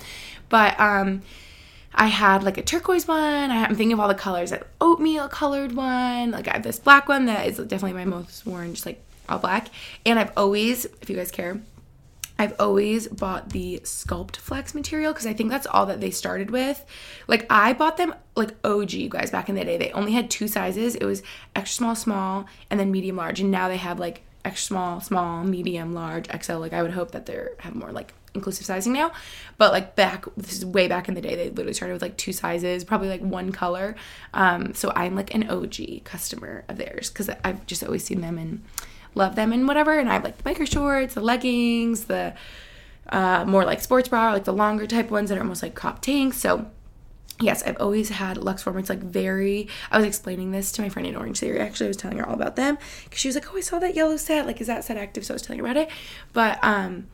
[0.49, 1.23] But um,
[1.99, 3.51] I had like a turquoise one.
[3.51, 4.51] I'm thinking of all the colors.
[4.51, 6.31] That oatmeal colored one.
[6.31, 9.41] Like I have this black one that is definitely my most worn, just like all
[9.41, 9.69] black.
[10.07, 11.61] And I've always, if you guys care,
[12.39, 16.53] I've always bought the Sculpt Flex material because I think that's all that they started
[16.53, 16.85] with.
[17.27, 19.77] Like I bought them like OG you guys back in the day.
[19.77, 20.95] They only had two sizes.
[20.95, 21.25] It was
[21.57, 23.41] extra small, small, and then medium large.
[23.41, 26.59] And now they have like extra small, small, medium, large, XL.
[26.59, 29.13] Like I would hope that they have more like inclusive sizing now.
[29.57, 31.35] But like back, this is way back in the day.
[31.35, 33.97] They literally started with like two sizes, probably like one color.
[34.35, 38.39] Um, so I'm like an OG customer of theirs because I've just always seen them
[38.39, 38.63] and
[39.15, 39.99] love them and whatever.
[39.99, 42.35] And I have like the biker shorts, the leggings, the
[43.11, 46.01] uh, more like sports bra, like the longer type ones that are almost like crop
[46.01, 46.39] tanks.
[46.39, 46.71] So
[47.41, 48.79] yes, I've always had Lux Form.
[48.79, 49.69] It's like very.
[49.91, 51.61] I was explaining this to my friend in Orange Theory.
[51.61, 53.79] Actually, I was telling her all about them because she was like, "Oh, I saw
[53.79, 54.47] that yellow set.
[54.47, 55.91] Like, is that set active?" So I was telling her about it.
[56.33, 57.09] But um,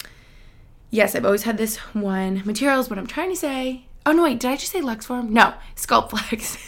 [0.95, 2.43] yes, I've always had this one.
[2.45, 2.89] Materials.
[2.89, 5.31] What I'm trying to say Oh no, wait, did I just say Luxform?
[5.31, 6.59] No, Sculpt Flex.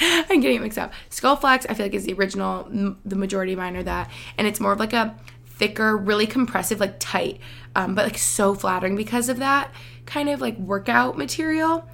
[0.00, 0.92] I'm getting it mixed up.
[1.08, 2.68] Sculpt Flex, I feel like is the original.
[3.04, 5.16] The majority of mine are that, and it's more of like a
[5.46, 7.38] thicker, really compressive, like tight,
[7.76, 9.70] um, but like so flattering because of that
[10.04, 11.88] kind of like workout material.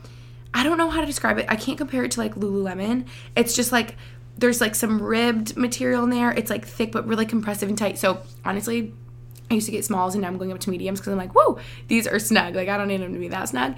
[0.55, 1.47] I don't know how to describe it.
[1.51, 3.07] I can't compare it to like Lululemon.
[3.37, 3.97] It's just like
[4.39, 6.31] there's like some ribbed material in there.
[6.31, 7.99] It's like thick but really compressive and tight.
[7.99, 8.95] So honestly,
[9.51, 11.35] I used to get smalls and now I'm going up to mediums because I'm like,
[11.35, 12.55] whoa, these are snug.
[12.55, 13.77] Like I don't need them to be that snug.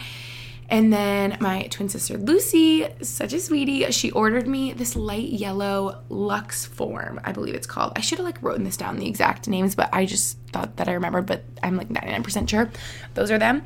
[0.70, 6.02] And then my twin sister Lucy, such a sweetie, she ordered me this light yellow
[6.10, 7.94] Lux form, I believe it's called.
[7.96, 10.88] I should have like written this down the exact names, but I just thought that
[10.88, 12.70] I remembered, but I'm like 99% sure
[13.14, 13.64] those are them.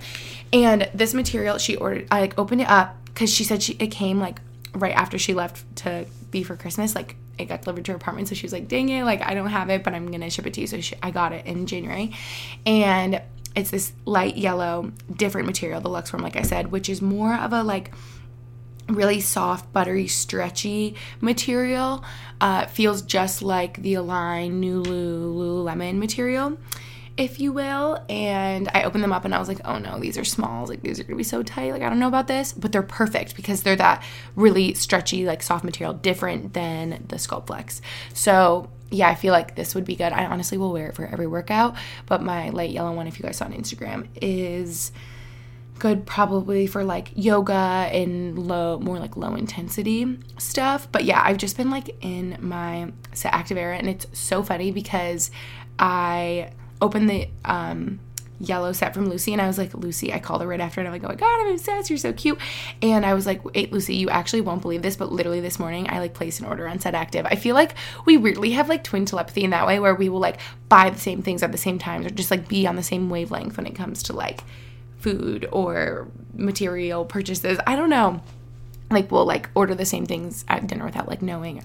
[0.52, 3.88] And this material she ordered, I like opened it up because she said she it
[3.88, 4.40] came like
[4.72, 8.28] right after she left to be for Christmas, like it got delivered to her apartment.
[8.28, 10.46] So she was like, dang it, like I don't have it, but I'm gonna ship
[10.46, 10.66] it to you.
[10.66, 12.12] So she, I got it in January.
[12.66, 13.22] And
[13.54, 17.34] it's this light yellow, different material, the Lux Form, like I said, which is more
[17.34, 17.92] of a like
[18.88, 22.04] really soft, buttery, stretchy material.
[22.40, 26.58] Uh, feels just like the Align New Lululemon material,
[27.16, 28.04] if you will.
[28.08, 30.68] And I opened them up and I was like, oh no, these are smalls.
[30.68, 31.72] Like these are gonna be so tight.
[31.72, 34.02] Like I don't know about this, but they're perfect because they're that
[34.36, 37.80] really stretchy, like soft material, different than the Sculpt Flex.
[38.14, 40.12] So yeah, I feel like this would be good.
[40.12, 43.24] I honestly will wear it for every workout, but my light yellow one, if you
[43.24, 44.92] guys saw on Instagram, is
[45.78, 50.86] good probably for like yoga and low, more like low intensity stuff.
[50.92, 54.70] But yeah, I've just been like in my set active era, and it's so funny
[54.70, 55.30] because
[55.78, 56.50] I
[56.82, 58.00] opened the um
[58.42, 59.32] yellow set from Lucy.
[59.32, 61.14] And I was like, Lucy, I called her right after and I'm like, oh my
[61.14, 61.88] God, I'm obsessed.
[61.88, 62.38] You're so cute.
[62.82, 65.88] And I was like, wait, Lucy, you actually won't believe this, but literally this morning
[65.88, 67.24] I like placed an order on Set Active.
[67.24, 70.18] I feel like we weirdly have like twin telepathy in that way where we will
[70.18, 72.82] like buy the same things at the same time or just like be on the
[72.82, 74.42] same wavelength when it comes to like
[74.98, 77.58] food or material purchases.
[77.66, 78.22] I don't know.
[78.90, 81.62] Like we'll like order the same things at dinner without like knowing.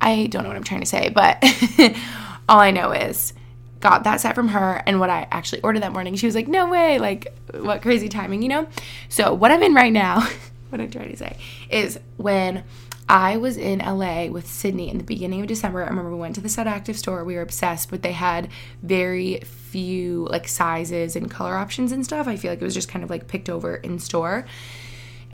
[0.00, 1.42] I don't know what I'm trying to say, but
[2.48, 3.32] all I know is
[3.84, 6.16] got that set from her and what I actually ordered that morning.
[6.16, 8.66] She was like, no way, like, what crazy timing, you know?
[9.10, 10.26] So, what I'm in right now,
[10.70, 11.36] what I'm trying to say,
[11.68, 12.64] is when
[13.06, 15.84] I was in LA with Sydney in the beginning of December.
[15.84, 17.22] I remember we went to the Set Active store.
[17.22, 18.48] We were obsessed, but they had
[18.82, 22.26] very few like sizes and color options and stuff.
[22.26, 24.46] I feel like it was just kind of like picked over in store.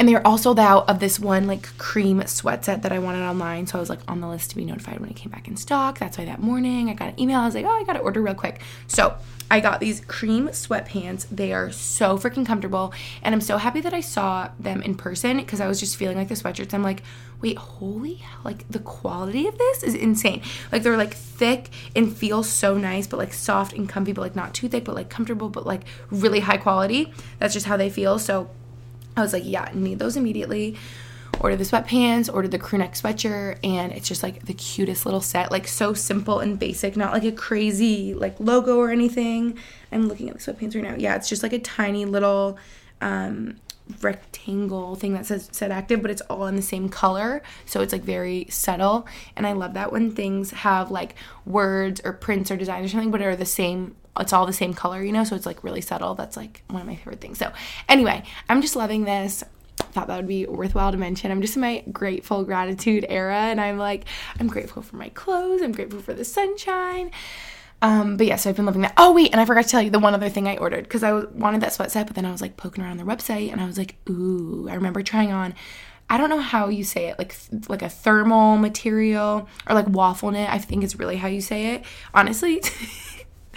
[0.00, 3.20] And they were also out of this one like cream sweat set that I wanted
[3.20, 3.66] online.
[3.66, 5.58] So I was like on the list to be notified when it came back in
[5.58, 5.98] stock.
[5.98, 7.40] That's why that morning I got an email.
[7.40, 8.62] I was like, oh, I got to order real quick.
[8.86, 9.14] So
[9.50, 11.26] I got these cream sweatpants.
[11.30, 12.94] They are so freaking comfortable.
[13.22, 16.16] And I'm so happy that I saw them in person because I was just feeling
[16.16, 16.72] like the sweatshirts.
[16.72, 17.02] I'm like,
[17.42, 20.40] wait, holy hell, like the quality of this is insane.
[20.72, 24.36] Like they're like thick and feel so nice, but like soft and comfy, but like
[24.36, 27.12] not too thick, but like comfortable, but like really high quality.
[27.38, 28.18] That's just how they feel.
[28.18, 28.48] So
[29.16, 30.76] I was like, yeah, need those immediately.
[31.40, 35.22] Order the sweatpants, order the crew neck sweatshirt, and it's just like the cutest little
[35.22, 39.58] set, like so simple and basic, not like a crazy like logo or anything.
[39.90, 40.96] I'm looking at the sweatpants right now.
[40.98, 42.58] Yeah, it's just like a tiny little
[43.00, 43.56] um,
[44.02, 47.42] rectangle thing that says set active, but it's all in the same color.
[47.66, 49.06] So it's like very subtle.
[49.36, 53.10] And I love that when things have like words or prints or designs or something,
[53.10, 55.80] but are the same it's all the same color, you know, so it's like really
[55.80, 56.14] subtle.
[56.14, 57.38] That's like one of my favorite things.
[57.38, 57.52] So,
[57.88, 59.44] anyway, I'm just loving this.
[59.76, 61.30] thought that would be worthwhile to mention.
[61.30, 64.04] I'm just in my grateful gratitude era, and I'm like,
[64.38, 67.12] I'm grateful for my clothes, I'm grateful for the sunshine.
[67.82, 68.92] Um, but yeah, so I've been loving that.
[68.96, 71.02] Oh wait, and I forgot to tell you the one other thing I ordered because
[71.02, 73.60] I wanted that sweat set, but then I was like poking around their website and
[73.60, 75.54] I was like, ooh, I remember trying on.
[76.08, 77.34] I don't know how you say it, like
[77.68, 80.50] like a thermal material or like waffle knit.
[80.50, 81.84] I think is really how you say it.
[82.12, 82.60] Honestly,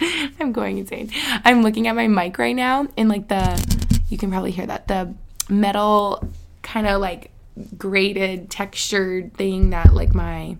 [0.40, 1.10] I'm going insane.
[1.44, 4.88] I'm looking at my mic right now in like the you can probably hear that
[4.88, 5.14] the
[5.48, 6.26] metal
[6.62, 7.30] kind of like
[7.76, 10.56] grated textured thing that like my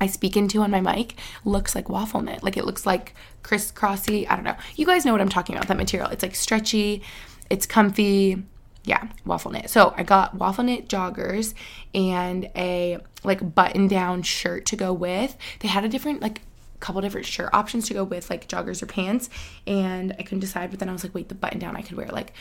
[0.00, 2.42] I speak into on my mic looks like waffle knit.
[2.42, 4.26] Like it looks like crisscrossy.
[4.28, 4.56] I don't know.
[4.74, 6.10] You guys know what I'm talking about, that material.
[6.10, 7.02] It's like stretchy,
[7.50, 8.42] it's comfy.
[8.84, 9.68] Yeah, waffle knit.
[9.68, 11.54] So I got waffle knit joggers
[11.92, 15.36] and a like button down shirt to go with.
[15.60, 16.42] They had a different like
[16.78, 19.30] couple different shirt options to go with like joggers or pants
[19.66, 21.96] and I couldn't decide but then I was like wait the button down I could
[21.96, 22.34] wear like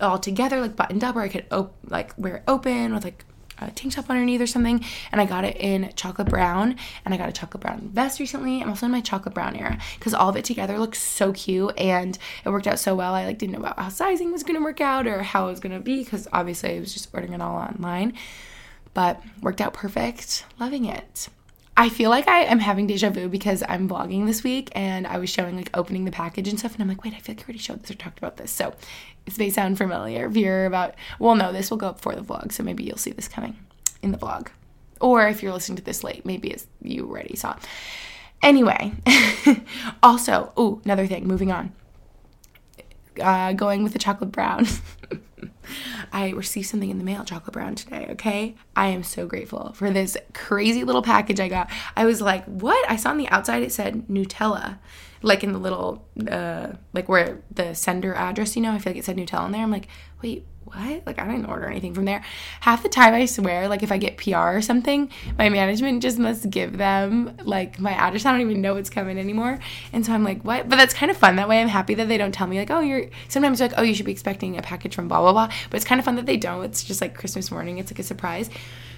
[0.00, 3.24] all together like buttoned up or I could op- like wear it open with like
[3.60, 4.84] a tank top underneath or something.
[5.12, 6.76] And I got it in chocolate brown.
[7.04, 8.62] And I got a chocolate brown vest recently.
[8.62, 11.78] I'm also in my chocolate brown era because all of it together looks so cute
[11.78, 13.14] and it worked out so well.
[13.14, 15.60] I like didn't know about how sizing was gonna work out or how it was
[15.60, 18.14] gonna be because obviously I was just ordering it all online.
[18.94, 20.44] But worked out perfect.
[20.58, 21.28] Loving it.
[21.76, 25.18] I feel like I am having deja vu because I'm vlogging this week and I
[25.18, 27.42] was showing like opening the package and stuff and I'm like, wait, I feel like
[27.42, 28.50] I already showed this or talked about this.
[28.50, 28.74] So
[29.24, 32.22] this may sound familiar if you're about, well, no, this will go up before the
[32.22, 33.56] vlog, so maybe you'll see this coming
[34.02, 34.48] in the vlog.
[35.00, 37.56] Or if you're listening to this late, maybe it's, you already saw.
[38.42, 38.92] Anyway,
[40.02, 41.72] also, oh, another thing, moving on.
[43.20, 44.66] Uh, going with the chocolate brown.
[46.12, 48.56] I received something in the mail, chocolate brown today, okay?
[48.74, 51.70] I am so grateful for this crazy little package I got.
[51.96, 52.90] I was like, what?
[52.90, 54.78] I saw on the outside it said Nutella
[55.22, 58.98] like in the little uh like where the sender address you know i feel like
[58.98, 59.88] it said nutella in there i'm like
[60.22, 61.06] wait what?
[61.06, 62.24] Like i didn't order anything from there.
[62.60, 66.18] Half the time i swear like if i get pr or something my management just
[66.18, 68.24] must give them like my address.
[68.24, 69.58] I don't even know what's coming anymore.
[69.92, 70.68] And so i'm like what?
[70.68, 71.36] But that's kind of fun.
[71.36, 73.82] That way i'm happy that they don't tell me like oh you're sometimes like oh
[73.82, 75.48] you should be expecting a package from blah blah blah.
[75.70, 76.64] But it's kind of fun that they don't.
[76.64, 77.78] It's just like christmas morning.
[77.78, 78.50] It's like a surprise.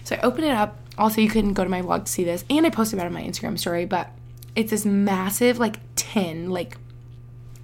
[0.05, 0.79] So i open it up.
[0.99, 2.45] Also you can go to my vlog to see this.
[2.51, 4.11] And i posted about it on my instagram story but
[4.55, 6.77] it's this massive like tin like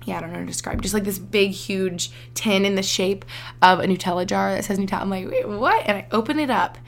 [0.09, 0.81] yeah, I don't know how to describe.
[0.83, 3.25] Just like this big, huge tin in the shape
[3.63, 5.03] of a Nutella jar that says Nutella.
[5.03, 5.87] I'm like, wait, what?
[5.87, 6.79] And I open it up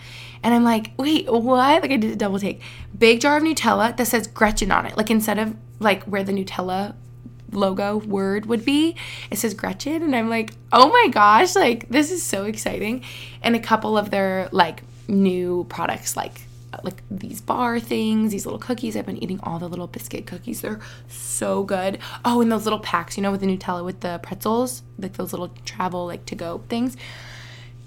[0.43, 1.83] and I'm like, wait, what?
[1.83, 2.63] Like I did a double take.
[2.97, 4.97] Big jar of Nutella that says Gretchen on it.
[4.97, 6.95] Like instead of like where the Nutella
[7.53, 8.97] logo word would be,
[9.31, 10.03] it says Gretchen.
[10.03, 13.05] And I'm like, oh my gosh, like this is so exciting.
[13.43, 16.43] And a couple of their like new products like
[16.83, 18.97] like these bar things, these little cookies.
[18.97, 20.61] I've been eating all the little biscuit cookies.
[20.61, 21.99] They're so good.
[22.25, 25.33] Oh, and those little packs, you know, with the Nutella with the pretzels, like those
[25.33, 26.97] little travel like to go things.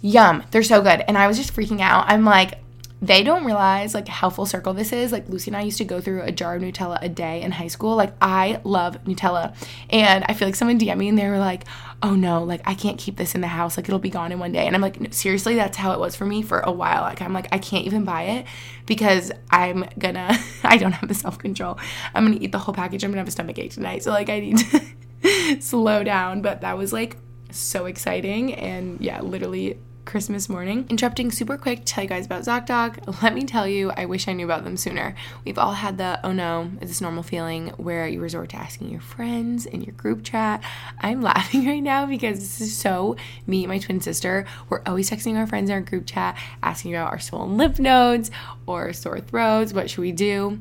[0.01, 0.43] Yum.
[0.51, 1.03] They're so good.
[1.07, 2.05] And I was just freaking out.
[2.07, 2.59] I'm like,
[3.03, 5.11] they don't realize like how full circle this is.
[5.11, 7.51] Like Lucy and I used to go through a jar of Nutella a day in
[7.51, 7.97] high school.
[7.97, 9.53] Like I love Nutella.
[9.89, 11.65] And I feel like someone DM me and they were like,
[12.01, 13.75] oh no, like I can't keep this in the house.
[13.75, 14.65] Like it'll be gone in one day.
[14.65, 17.01] And I'm like, no, seriously, that's how it was for me for a while.
[17.01, 18.45] Like I'm like, I can't even buy it
[18.85, 21.77] because I'm gonna, I don't have the self control.
[22.15, 23.03] I'm gonna eat the whole package.
[23.03, 24.03] I'm gonna have a stomach ache tonight.
[24.03, 26.41] So like I need to slow down.
[26.41, 27.17] But that was like
[27.51, 28.53] so exciting.
[28.53, 30.85] And yeah, literally Christmas morning.
[30.89, 33.21] Interrupting super quick to tell you guys about ZocDoc.
[33.23, 35.15] Let me tell you, I wish I knew about them sooner.
[35.45, 38.89] We've all had the oh no, is this normal feeling where you resort to asking
[38.89, 40.63] your friends in your group chat.
[40.99, 43.15] I'm laughing right now because this is so
[43.47, 44.45] me and my twin sister.
[44.69, 48.31] We're always texting our friends in our group chat, asking about our swollen lymph nodes
[48.65, 49.73] or sore throats.
[49.73, 50.59] What should we do?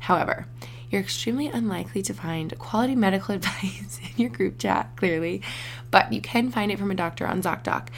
[0.00, 0.46] However,
[0.90, 5.40] you're extremely unlikely to find quality medical advice in your group chat, clearly,
[5.90, 7.88] but you can find it from a doctor on ZocDoc.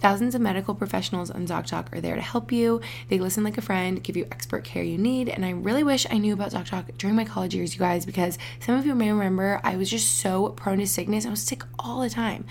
[0.00, 2.80] Thousands of medical professionals on ZocDoc are there to help you.
[3.08, 5.28] They listen like a friend, give you expert care you need.
[5.28, 8.38] And I really wish I knew about ZocDoc during my college years, you guys, because
[8.60, 11.26] some of you may remember I was just so prone to sickness.
[11.26, 12.44] I was sick all the time.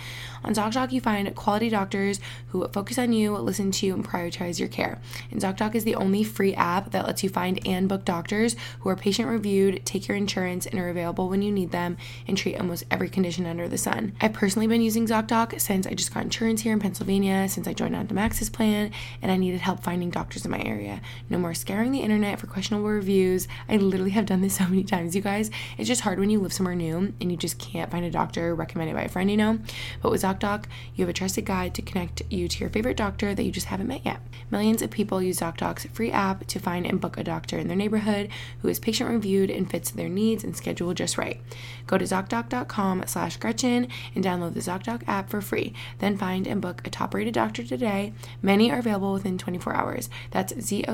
[0.43, 4.59] On ZocDoc, you find quality doctors who focus on you, listen to you, and prioritize
[4.59, 4.99] your care.
[5.31, 8.89] And ZocDoc is the only free app that lets you find and book doctors who
[8.89, 12.57] are patient reviewed, take your insurance, and are available when you need them, and treat
[12.57, 14.13] almost every condition under the sun.
[14.19, 17.73] I've personally been using ZocDoc since I just got insurance here in Pennsylvania, since I
[17.73, 18.91] joined onto Max's plan,
[19.21, 21.01] and I needed help finding doctors in my area.
[21.29, 23.47] No more scouring the internet for questionable reviews.
[23.69, 25.49] I literally have done this so many times, you guys.
[25.77, 28.53] It's just hard when you live somewhere new and you just can't find a doctor
[28.55, 29.59] recommended by a friend, you know?
[30.01, 30.65] But with ZocDoc,
[30.95, 33.67] you have a trusted guide to connect you to your favorite doctor that you just
[33.67, 34.19] haven't met yet.
[34.51, 37.77] Millions of people use ZocDoc's free app to find and book a doctor in their
[37.77, 38.29] neighborhood
[38.61, 41.41] who is patient reviewed and fits their needs and schedule just right.
[41.87, 45.73] Go to ZocDoc.com slash Gretchen and download the ZocDoc app for free.
[45.99, 48.11] Then find and book a top rated rated doctor today.
[48.41, 50.09] Many are available within 24 hours.
[50.31, 50.89] That's zocdoc.com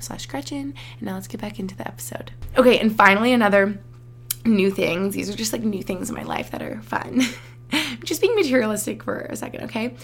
[0.00, 0.74] slash Gretchen.
[0.98, 2.32] And now let's get back into the episode.
[2.56, 3.78] Okay, and finally, another
[4.44, 5.14] new things.
[5.14, 7.22] These are just like new things in my life that are fun.
[8.02, 9.94] just being materialistic for a second, okay?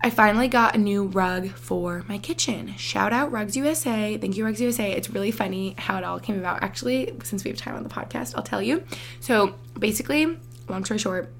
[0.00, 2.74] I finally got a new rug for my kitchen.
[2.76, 4.18] Shout out Rugs USA.
[4.18, 4.90] Thank you, Rugs USA.
[4.90, 6.64] It's really funny how it all came about.
[6.64, 8.82] Actually, since we have time on the podcast, I'll tell you.
[9.20, 11.32] So basically, long story short,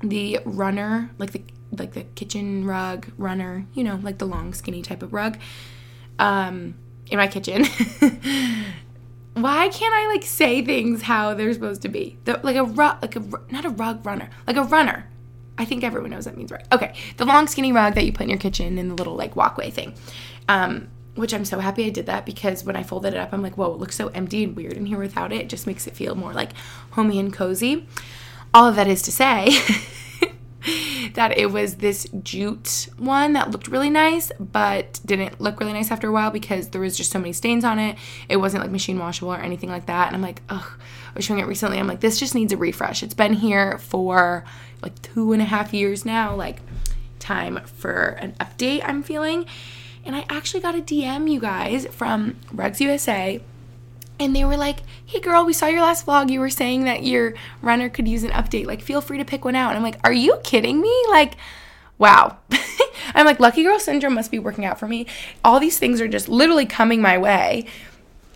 [0.00, 4.82] the runner, like the like the kitchen rug runner, you know, like the long skinny
[4.82, 5.38] type of rug,
[6.18, 6.74] um,
[7.10, 7.64] in my kitchen.
[9.34, 12.18] Why can't I like say things how they're supposed to be?
[12.24, 15.06] The, like a rug, like a not a rug runner, like a runner
[15.58, 16.66] I think everyone knows that means right.
[16.72, 19.36] Okay, the long skinny rug that you put in your kitchen in the little like
[19.36, 19.94] walkway thing.
[20.48, 23.42] Um, which I'm so happy I did that because when I folded it up, I'm
[23.42, 25.40] like, whoa, it looks so empty and weird in here without it.
[25.40, 26.50] It just makes it feel more like
[26.90, 27.88] homey and cozy.
[28.52, 29.48] All of that is to say
[31.14, 35.90] that it was this jute one that looked really nice, but didn't look really nice
[35.90, 37.96] after a while because there was just so many stains on it.
[38.28, 40.08] It wasn't like machine washable or anything like that.
[40.08, 41.78] And I'm like, ugh, I was showing it recently.
[41.78, 43.02] I'm like, this just needs a refresh.
[43.02, 44.44] It's been here for
[44.82, 46.34] like two and a half years now.
[46.34, 46.60] Like,
[47.18, 49.46] time for an update, I'm feeling.
[50.04, 53.40] And I actually got a DM, you guys, from Rugs USA
[54.18, 56.30] and they were like, "Hey girl, we saw your last vlog.
[56.30, 58.66] You were saying that your runner could use an update.
[58.66, 61.04] Like, feel free to pick one out." And I'm like, "Are you kidding me?
[61.08, 61.34] Like,
[61.98, 62.38] wow."
[63.14, 65.06] I'm like, "Lucky girl syndrome must be working out for me."
[65.44, 67.66] All these things are just literally coming my way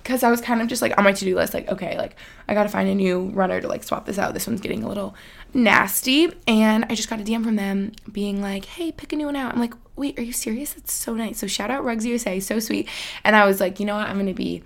[0.03, 2.17] cuz I was kind of just like on my to-do list like, "Okay, like
[2.49, 4.35] I got to find a new runner to like swap this out.
[4.35, 5.15] This one's getting a little
[5.55, 9.27] nasty." And I just got a DM from them being like, "Hey, pick a new
[9.27, 10.73] one out." I'm like, "Wait, are you serious?
[10.73, 12.89] That's so nice." So shout out Rugs USA, so sweet.
[13.25, 14.09] And I was like, "You know what?
[14.09, 14.63] I'm going to be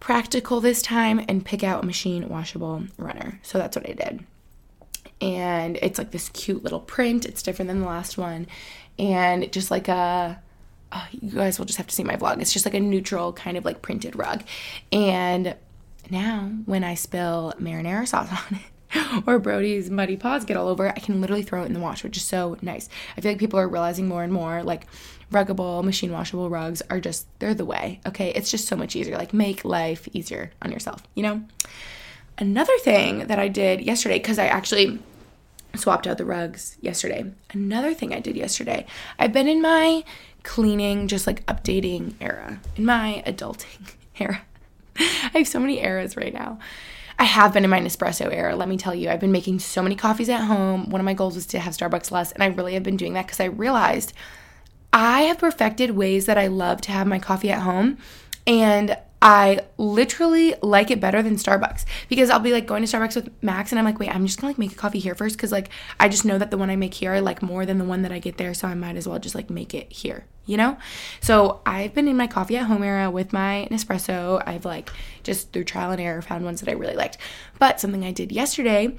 [0.00, 3.40] practical this time and pick out a machine washable runner.
[3.42, 4.24] So that's what I did.
[5.20, 7.24] And it's like this cute little print.
[7.24, 8.46] It's different than the last one.
[8.98, 10.40] And just like a
[10.92, 12.40] oh, you guys will just have to see my vlog.
[12.40, 14.42] It's just like a neutral kind of like printed rug.
[14.92, 15.56] And
[16.10, 20.88] now when I spill marinara sauce on it or Brody's muddy paws get all over,
[20.88, 22.88] I can literally throw it in the wash, which is so nice.
[23.16, 24.86] I feel like people are realizing more and more like
[25.32, 28.30] ruggable, machine washable rugs are just, they're the way, okay?
[28.30, 29.16] It's just so much easier.
[29.16, 31.42] Like, make life easier on yourself, you know?
[32.38, 34.98] Another thing that I did yesterday, because I actually
[35.74, 37.32] swapped out the rugs yesterday.
[37.52, 38.86] Another thing I did yesterday,
[39.18, 40.04] I've been in my
[40.42, 44.42] cleaning, just like updating era, in my adulting era.
[44.98, 46.58] I have so many eras right now.
[47.18, 49.08] I have been in my Nespresso era, let me tell you.
[49.08, 50.90] I've been making so many coffees at home.
[50.90, 53.14] One of my goals was to have Starbucks less, and I really have been doing
[53.14, 54.12] that because I realized
[54.92, 57.98] I have perfected ways that I love to have my coffee at home.
[58.46, 63.16] And I literally like it better than Starbucks because I'll be like going to Starbucks
[63.16, 65.36] with Max and I'm like, wait, I'm just gonna like make a coffee here first
[65.36, 67.78] because like I just know that the one I make here I like more than
[67.78, 69.90] the one that I get there, so I might as well just like make it
[69.90, 70.76] here, you know?
[71.20, 74.42] So I've been in my coffee at home era with my Nespresso.
[74.46, 74.90] I've like
[75.22, 77.16] just through trial and error found ones that I really liked.
[77.58, 78.94] But something I did yesterday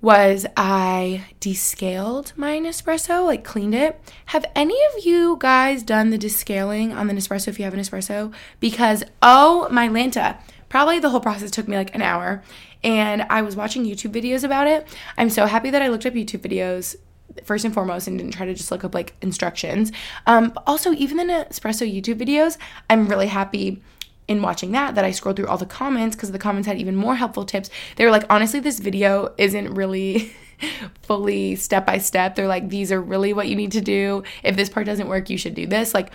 [0.00, 4.00] was I descaled my Nespresso, like cleaned it.
[4.26, 7.80] Have any of you guys done the descaling on the Nespresso if you have an
[7.80, 8.32] Nespresso?
[8.60, 10.38] Because, oh my Lanta,
[10.68, 12.42] probably the whole process took me like an hour.
[12.84, 14.86] And I was watching YouTube videos about it.
[15.16, 16.96] I'm so happy that I looked up YouTube videos
[17.44, 19.92] first and foremost and didn't try to just look up like instructions.
[20.26, 23.82] Um, also, even the Nespresso YouTube videos, I'm really happy
[24.28, 26.96] in watching that that I scrolled through all the comments because the comments had even
[26.96, 27.70] more helpful tips.
[27.96, 30.32] They were like, honestly, this video isn't really
[31.02, 32.34] fully step by step.
[32.34, 34.22] They're like, these are really what you need to do.
[34.42, 35.94] If this part doesn't work, you should do this.
[35.94, 36.10] Like,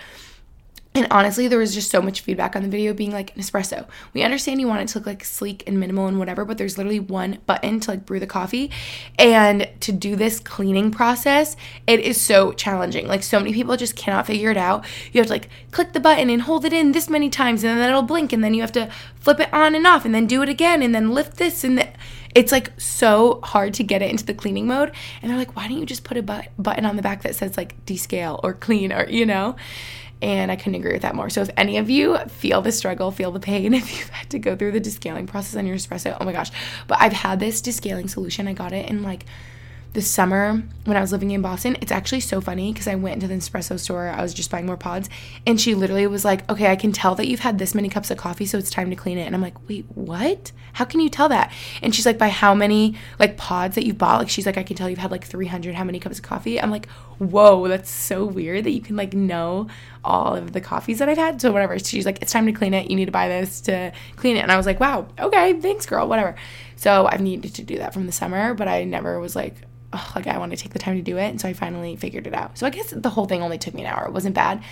[0.94, 3.86] and honestly, there was just so much feedback on the video being like Nespresso.
[4.12, 6.76] We understand you want it to look like sleek and minimal and whatever, but there's
[6.76, 8.70] literally one button to like brew the coffee.
[9.18, 13.06] And to do this cleaning process, it is so challenging.
[13.08, 14.84] Like so many people just cannot figure it out.
[15.12, 17.78] You have to like click the button and hold it in this many times and
[17.78, 20.26] then it'll blink and then you have to flip it on and off and then
[20.26, 21.88] do it again and then lift this and
[22.34, 24.92] it's like so hard to get it into the cleaning mode.
[25.22, 27.34] And they're like, why don't you just put a but- button on the back that
[27.34, 29.56] says like descale or clean or, you know?
[30.22, 31.28] And I couldn't agree with that more.
[31.28, 34.38] So if any of you feel the struggle, feel the pain, if you've had to
[34.38, 36.50] go through the descaling process on your espresso, oh my gosh.
[36.86, 38.46] But I've had this descaling solution.
[38.46, 39.26] I got it in like
[39.92, 41.76] the summer when I was living in Boston.
[41.80, 44.08] It's actually so funny because I went into the espresso store.
[44.08, 45.08] I was just buying more pods,
[45.46, 48.10] and she literally was like, "Okay, I can tell that you've had this many cups
[48.10, 50.52] of coffee, so it's time to clean it." And I'm like, "Wait, what?
[50.74, 53.98] How can you tell that?" And she's like, "By how many like pods that you've
[53.98, 56.24] bought?" Like she's like, "I can tell you've had like 300 how many cups of
[56.24, 56.88] coffee." I'm like,
[57.18, 59.68] whoa, that's so weird that you can like know
[60.04, 61.40] all of the coffees that I've had.
[61.40, 61.78] So whatever.
[61.78, 62.90] She's like, it's time to clean it.
[62.90, 64.40] You need to buy this to clean it.
[64.40, 66.34] And I was like, wow, okay, thanks, girl, whatever.
[66.76, 69.54] So I've needed to do that from the summer, but I never was like,
[69.92, 71.28] oh, like I want to take the time to do it.
[71.28, 72.58] And so I finally figured it out.
[72.58, 74.06] So I guess the whole thing only took me an hour.
[74.06, 74.62] It wasn't bad.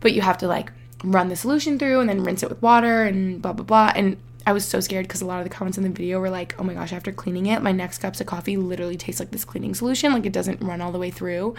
[0.00, 0.72] But you have to like
[1.04, 3.92] run the solution through and then rinse it with water and blah blah blah.
[3.94, 6.30] And I was so scared because a lot of the comments in the video were
[6.30, 9.30] like, oh my gosh, after cleaning it, my next cups of coffee literally tastes like
[9.30, 10.12] this cleaning solution.
[10.12, 11.54] Like it doesn't run all the way through.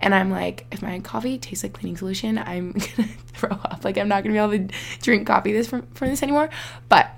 [0.00, 3.84] And I'm like, if my coffee tastes like cleaning solution, I'm gonna throw up.
[3.84, 6.50] Like I'm not gonna be able to drink coffee this from, from this anymore.
[6.88, 7.10] But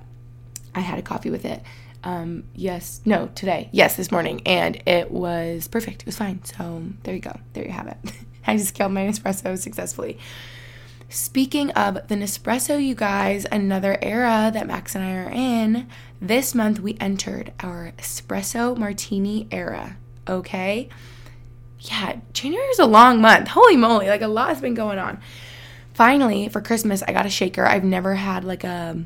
[0.74, 1.62] I had a coffee with it.
[2.02, 3.68] Um, yes, no, today.
[3.72, 4.42] Yes, this morning.
[4.46, 6.02] And it was perfect.
[6.02, 6.42] It was fine.
[6.44, 7.38] So there you go.
[7.52, 7.98] There you have it.
[8.46, 10.18] I just killed my espresso successfully.
[11.08, 15.88] Speaking of the Nespresso, you guys, another era that Max and I are in,
[16.20, 19.96] this month we entered our espresso martini era.
[20.28, 20.88] Okay?
[21.80, 23.48] Yeah, January is a long month.
[23.48, 25.20] Holy moly, like a lot has been going on.
[25.94, 27.66] Finally, for Christmas, I got a shaker.
[27.66, 29.02] I've never had like a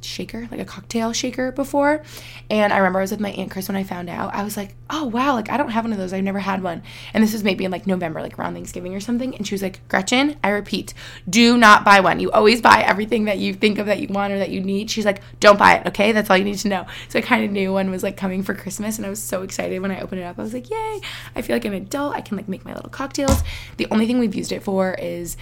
[0.00, 2.02] shaker, like a cocktail shaker before.
[2.50, 4.34] And I remember I was with my Aunt Chris when I found out.
[4.34, 6.12] I was like, oh wow, like I don't have one of those.
[6.12, 6.82] I've never had one.
[7.12, 9.34] And this was maybe in like November, like around Thanksgiving or something.
[9.36, 10.94] And she was like, Gretchen, I repeat,
[11.28, 12.20] do not buy one.
[12.20, 14.90] You always buy everything that you think of that you want or that you need.
[14.90, 16.12] She's like, don't buy it, okay?
[16.12, 16.86] That's all you need to know.
[17.08, 19.42] So I kind of knew one was like coming for Christmas and I was so
[19.42, 20.38] excited when I opened it up.
[20.38, 21.00] I was like, yay,
[21.34, 22.14] I feel like I'm an adult.
[22.14, 23.42] I can like make my little cocktails.
[23.76, 25.36] The only thing we've used it for is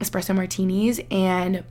[0.00, 1.62] espresso martinis and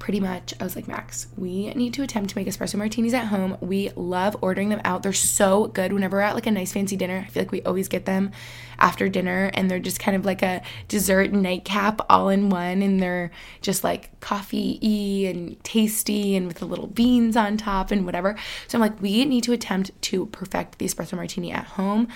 [0.00, 3.26] pretty much I was like, Max, we need to attempt to make espresso martinis at
[3.26, 3.56] home.
[3.60, 5.04] We love ordering them out.
[5.04, 7.24] They're so good whenever we're at like a nice fancy dinner.
[7.24, 8.32] I feel like we always get them
[8.78, 12.98] after dinner and they're just kind of like a dessert nightcap all in one and
[12.98, 13.30] they're
[13.60, 18.36] just like coffee and tasty and with the little beans on top and whatever.
[18.68, 22.08] So I'm like, we need to attempt to perfect the espresso martini at home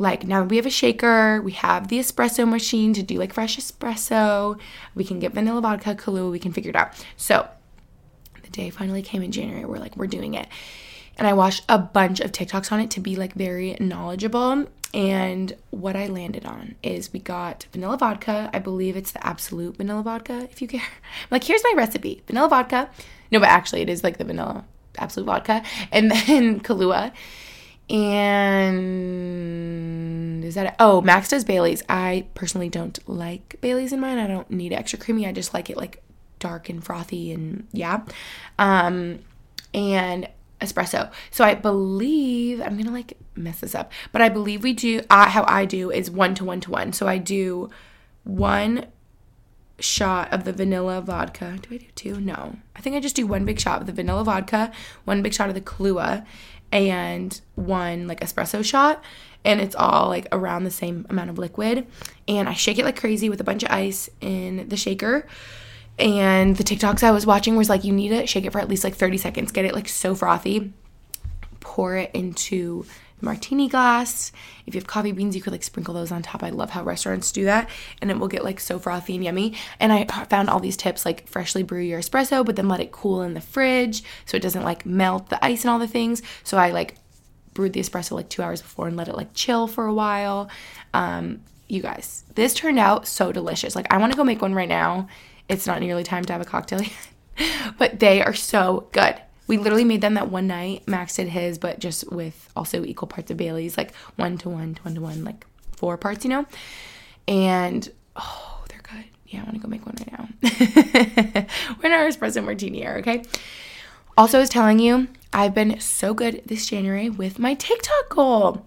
[0.00, 3.58] like now we have a shaker, we have the espresso machine to do like fresh
[3.58, 4.58] espresso.
[4.94, 6.92] We can get vanilla vodka, Kahlua, we can figure it out.
[7.18, 7.46] So
[8.42, 9.66] the day finally came in January.
[9.66, 10.48] We're like, we're doing it.
[11.18, 14.66] And I watched a bunch of TikToks on it to be like very knowledgeable.
[14.94, 18.48] And what I landed on is we got vanilla vodka.
[18.54, 20.80] I believe it's the Absolut vanilla vodka, if you care.
[20.80, 22.88] I'm like, here's my recipe vanilla vodka.
[23.30, 24.64] No, but actually, it is like the vanilla
[24.96, 25.62] Absolut vodka.
[25.92, 27.12] And then Kahlua
[27.90, 28.84] and
[30.44, 30.74] is that it?
[30.78, 34.98] oh max does baileys i personally don't like baileys in mine i don't need extra
[34.98, 36.02] creamy i just like it like
[36.38, 38.02] dark and frothy and yeah
[38.58, 39.18] um
[39.74, 40.28] and
[40.60, 45.00] espresso so i believe i'm gonna like mess this up but i believe we do
[45.10, 47.68] uh, how i do is one to one to one so i do
[48.24, 48.86] one
[49.80, 51.58] shot of the vanilla vodka.
[51.62, 52.20] Do I do two?
[52.20, 52.56] No.
[52.76, 54.70] I think I just do one big shot of the vanilla vodka,
[55.04, 56.26] one big shot of the Kahlua,
[56.72, 59.02] and one like espresso shot
[59.44, 61.86] and it's all like around the same amount of liquid.
[62.28, 65.26] And I shake it like crazy with a bunch of ice in the shaker.
[65.98, 68.68] And the TikToks I was watching was like you need to shake it for at
[68.68, 69.52] least like 30 seconds.
[69.52, 70.72] Get it like so frothy.
[71.60, 72.86] Pour it into
[73.22, 74.32] martini glass.
[74.66, 76.42] If you have coffee beans, you could like sprinkle those on top.
[76.42, 77.68] I love how restaurants do that,
[78.00, 79.54] and it will get like so frothy and yummy.
[79.78, 82.92] And I found all these tips like freshly brew your espresso, but then let it
[82.92, 86.22] cool in the fridge so it doesn't like melt the ice and all the things.
[86.44, 86.96] So I like
[87.54, 90.48] brewed the espresso like two hours before and let it like chill for a while.
[90.94, 93.76] Um, you guys, this turned out so delicious.
[93.76, 95.08] Like I want to go make one right now.
[95.48, 96.82] It's not nearly time to have a cocktail
[97.38, 99.20] yet, but they are so good.
[99.50, 100.86] We literally made them that one night.
[100.86, 104.76] Max did his, but just with also equal parts of Bailey's, like one to one
[104.76, 106.46] to one to one, like four parts, you know?
[107.26, 109.06] And oh, they're good.
[109.26, 110.28] Yeah, I want to go make one right now.
[111.82, 113.24] We're in our espresso martini era, okay?
[114.16, 118.66] Also, I was telling you, I've been so good this January with my TikTok goal.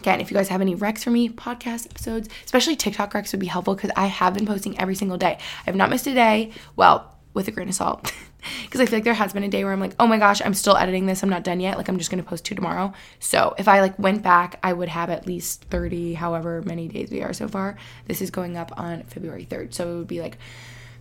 [0.00, 3.40] Again, if you guys have any recs for me, podcast episodes, especially TikTok recs would
[3.40, 5.38] be helpful because I have been posting every single day.
[5.40, 6.52] I have not missed a day.
[6.76, 8.12] Well, with a grain of salt.
[8.64, 10.40] Because I feel like there has been a day where I'm like, oh my gosh,
[10.44, 11.22] I'm still editing this.
[11.22, 11.76] I'm not done yet.
[11.76, 12.92] Like, I'm just going to post two tomorrow.
[13.18, 17.10] So if I like went back, I would have at least 30, however many days
[17.10, 17.76] we are so far.
[18.06, 19.74] This is going up on February 3rd.
[19.74, 20.38] So it would be like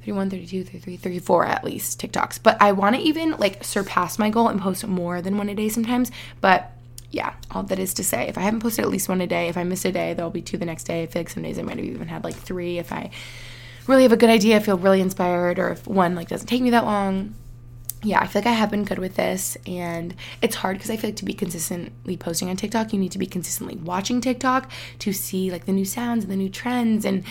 [0.01, 2.39] 31, 32, 33, 34 at least TikToks.
[2.41, 5.55] But I want to even like surpass my goal and post more than one a
[5.55, 6.11] day sometimes.
[6.41, 6.71] But
[7.11, 9.47] yeah, all that is to say, if I haven't posted at least one a day,
[9.47, 11.03] if I miss a day, there'll be two the next day.
[11.03, 13.11] I feel like some days I might have even had like three if I
[13.89, 16.69] really have a good idea, feel really inspired, or if one like doesn't take me
[16.69, 17.35] that long.
[18.01, 20.95] Yeah, I feel like I have been good with this, and it's hard because I
[20.95, 24.71] feel like to be consistently posting on TikTok, you need to be consistently watching TikTok
[24.99, 27.03] to see like the new sounds and the new trends.
[27.03, 27.25] And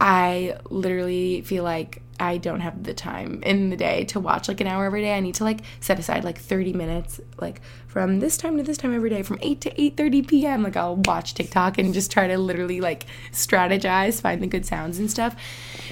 [0.00, 4.60] I literally feel like I don't have the time in the day to watch like
[4.60, 5.14] an hour every day.
[5.14, 8.76] I need to like set aside like 30 minutes like from this time to this
[8.76, 10.62] time every day from 8 to 8:30 p.m.
[10.62, 14.98] like I'll watch TikTok and just try to literally like strategize, find the good sounds
[14.98, 15.36] and stuff.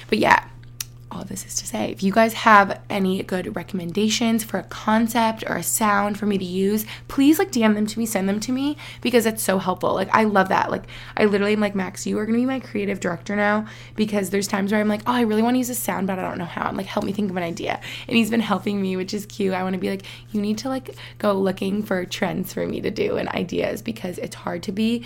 [0.09, 0.47] But yeah,
[1.13, 5.43] all this is to say, if you guys have any good recommendations for a concept
[5.47, 8.39] or a sound for me to use, please like DM them to me, send them
[8.39, 9.93] to me because it's so helpful.
[9.93, 10.71] Like I love that.
[10.71, 10.83] Like
[11.15, 14.47] I literally am like Max, you are gonna be my creative director now because there's
[14.47, 16.37] times where I'm like, oh, I really want to use a sound, but I don't
[16.37, 16.67] know how.
[16.67, 17.79] And like help me think of an idea.
[18.07, 19.53] And he's been helping me, which is cute.
[19.53, 22.81] I want to be like, you need to like go looking for trends for me
[22.81, 25.05] to do and ideas because it's hard to be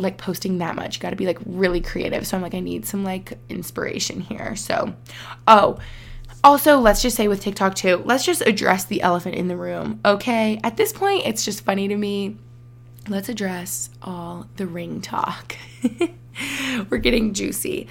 [0.00, 0.96] like posting that much.
[0.96, 2.26] You got to be like really creative.
[2.26, 4.56] So I'm like, I need some like inspiration here.
[4.56, 4.94] So,
[5.46, 5.78] oh,
[6.44, 10.00] also, let's just say with TikTok too, let's just address the elephant in the room.
[10.04, 10.60] Okay.
[10.62, 12.36] At this point, it's just funny to me.
[13.08, 15.56] Let's address all the ring talk.
[16.90, 17.88] We're getting juicy.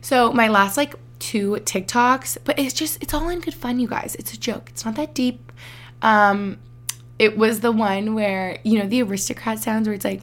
[0.00, 3.88] So, my last like two TikToks, but it's just, it's all in good fun, you
[3.88, 4.14] guys.
[4.18, 4.68] It's a joke.
[4.70, 5.52] It's not that deep.
[6.02, 6.58] Um,
[7.18, 10.22] it was the one where, you know, the aristocrat sounds where it's like,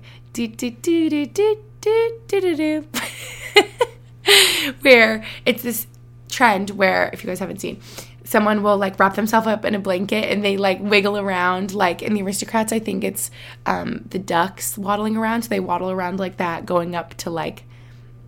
[4.81, 5.87] where it's this
[6.29, 7.79] trend where, if you guys haven't seen,
[8.23, 12.01] someone will like wrap themselves up in a blanket and they like wiggle around like
[12.01, 13.29] in the Aristocats i think it's
[13.67, 15.43] um, the ducks waddling around.
[15.43, 17.63] So they waddle around like that going up to like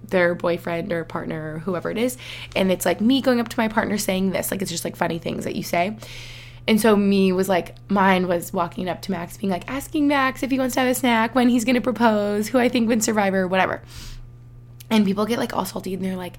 [0.03, 2.18] their boyfriend or partner or whoever it is.
[2.55, 4.51] And it's like me going up to my partner saying this.
[4.51, 5.97] Like it's just like funny things that you say
[6.68, 10.43] and so me was like, mine was walking up to Max, being like, asking Max
[10.43, 13.05] if he wants to have a snack, when he's gonna propose, who I think wins
[13.05, 13.82] Survivor, whatever.
[14.89, 16.36] And people get like all salty and they're like,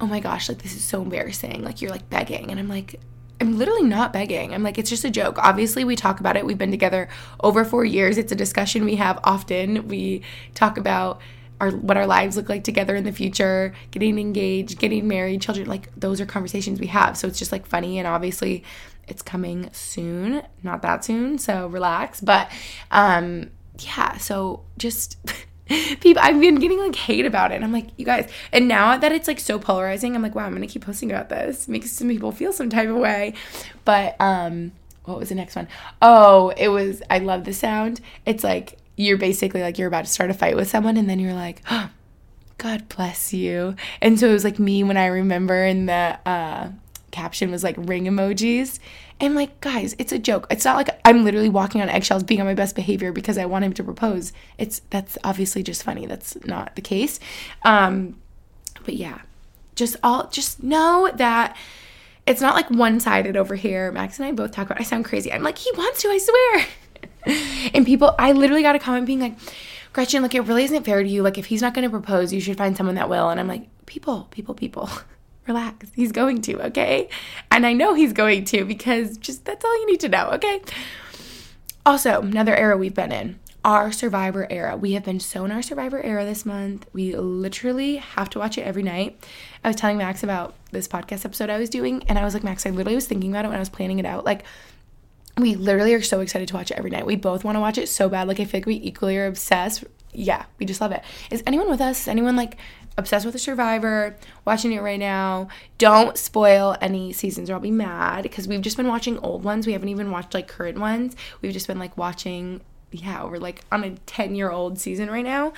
[0.00, 1.62] oh my gosh, like this is so embarrassing.
[1.62, 2.50] Like you're like begging.
[2.50, 3.00] And I'm like,
[3.40, 4.54] I'm literally not begging.
[4.54, 5.36] I'm like, it's just a joke.
[5.38, 6.46] Obviously, we talk about it.
[6.46, 7.08] We've been together
[7.40, 8.18] over four years.
[8.18, 9.88] It's a discussion we have often.
[9.88, 10.22] We
[10.54, 11.20] talk about
[11.60, 15.68] our what our lives look like together in the future, getting engaged, getting married, children.
[15.68, 17.16] Like those are conversations we have.
[17.16, 18.64] So it's just like funny and obviously
[19.08, 22.20] it's coming soon, not that soon, so relax.
[22.20, 22.50] But
[22.90, 25.16] um yeah, so just
[26.00, 27.56] people I've been getting like hate about it.
[27.56, 30.44] And I'm like, you guys, and now that it's like so polarizing, I'm like, wow,
[30.44, 31.68] I'm gonna keep posting about this.
[31.68, 33.34] Makes some people feel some type of way.
[33.84, 34.72] But um
[35.04, 35.68] what was the next one?
[36.00, 38.00] Oh, it was I love the sound.
[38.24, 41.18] It's like you're basically like you're about to start a fight with someone and then
[41.18, 41.90] you're like, oh,
[42.58, 43.74] God bless you.
[44.00, 46.68] And so it was like me when I remember in the uh
[47.12, 48.80] caption was like ring emojis.
[49.20, 50.48] And like, guys, it's a joke.
[50.50, 53.44] It's not like I'm literally walking on eggshells being on my best behavior because I
[53.46, 54.32] want him to propose.
[54.58, 56.06] It's that's obviously just funny.
[56.06, 57.20] That's not the case.
[57.64, 58.16] Um
[58.84, 59.20] but yeah.
[59.76, 61.56] Just all just know that
[62.26, 63.92] it's not like one-sided over here.
[63.92, 65.32] Max and I both talk about I sound crazy.
[65.32, 67.70] I'm like, he wants to, I swear.
[67.74, 69.36] and people I literally got a comment being like,
[69.92, 71.22] Gretchen, like it really isn't fair to you.
[71.22, 73.28] Like if he's not gonna propose, you should find someone that will.
[73.28, 74.90] And I'm like, people, people, people
[75.46, 75.90] relax.
[75.94, 77.08] He's going to, okay?
[77.50, 80.62] And I know he's going to because just that's all you need to know, okay?
[81.84, 84.76] Also, another era we've been in our survivor era.
[84.76, 86.86] We have been so in our survivor era this month.
[86.92, 89.24] We literally have to watch it every night.
[89.62, 92.44] I was telling Max about this podcast episode I was doing, and I was like,
[92.44, 94.24] Max, I literally was thinking about it when I was planning it out.
[94.24, 94.44] Like,
[95.38, 97.06] we literally are so excited to watch it every night.
[97.06, 98.28] We both want to watch it so bad.
[98.28, 99.84] Like, I feel like we equally are obsessed.
[100.12, 101.02] Yeah, we just love it.
[101.30, 102.02] Is anyone with us?
[102.02, 102.58] Is anyone like
[102.96, 105.48] obsessed with the survivor watching it right now.
[105.78, 109.66] Don't spoil any seasons or i'll be mad because we've just been watching old ones.
[109.66, 111.16] We haven't even watched like current ones.
[111.40, 115.24] We've just been like watching yeah we're like on a 10 year old season right
[115.24, 115.52] now.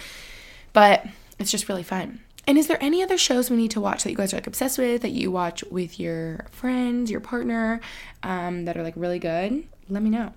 [0.73, 1.07] But
[1.39, 2.21] it's just really fun.
[2.47, 4.47] And is there any other shows we need to watch that you guys are like
[4.47, 7.81] obsessed with that you watch with your friends your partner
[8.23, 9.65] um, that are like really good?
[9.89, 10.33] Let me know.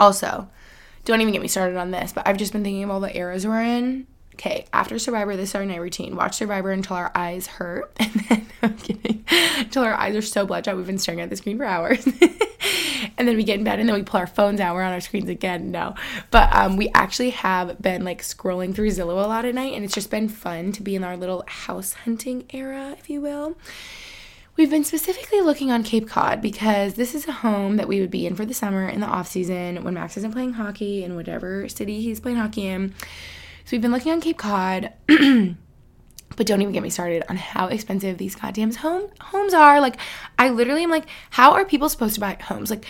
[0.00, 0.48] Also
[1.06, 3.16] don't even get me started on this but i've just been thinking of all the
[3.16, 4.06] eras we're in
[4.36, 6.14] okay, after Survivor, this is our night routine.
[6.14, 7.90] Watch Survivor until our eyes hurt.
[8.06, 9.24] And then, I'm kidding,
[9.58, 12.06] until our eyes are so bloodshot, we've been staring at the screen for hours.
[13.18, 14.74] and then we get in bed and then we pull our phones out.
[14.74, 15.70] We're on our screens again.
[15.70, 15.94] No.
[16.30, 19.74] But um, we actually have been like scrolling through Zillow a lot at night.
[19.74, 23.20] And it's just been fun to be in our little house hunting era, if you
[23.20, 23.56] will.
[24.56, 28.10] We've been specifically looking on Cape Cod because this is a home that we would
[28.10, 31.14] be in for the summer in the off season when Max isn't playing hockey in
[31.14, 32.94] whatever city he's playing hockey in.
[33.66, 34.92] So we've been looking on Cape Cod.
[35.08, 39.80] but don't even get me started on how expensive these goddamn home homes are.
[39.80, 39.96] Like
[40.38, 42.70] I literally am like, how are people supposed to buy homes?
[42.70, 42.86] Like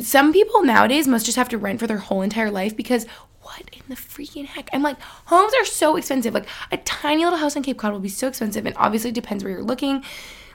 [0.00, 3.04] some people nowadays must just have to rent for their whole entire life because
[3.42, 4.70] what in the freaking heck?
[4.72, 6.32] I'm like, homes are so expensive.
[6.32, 9.44] Like a tiny little house on Cape Cod will be so expensive, and obviously depends
[9.44, 10.02] where you're looking.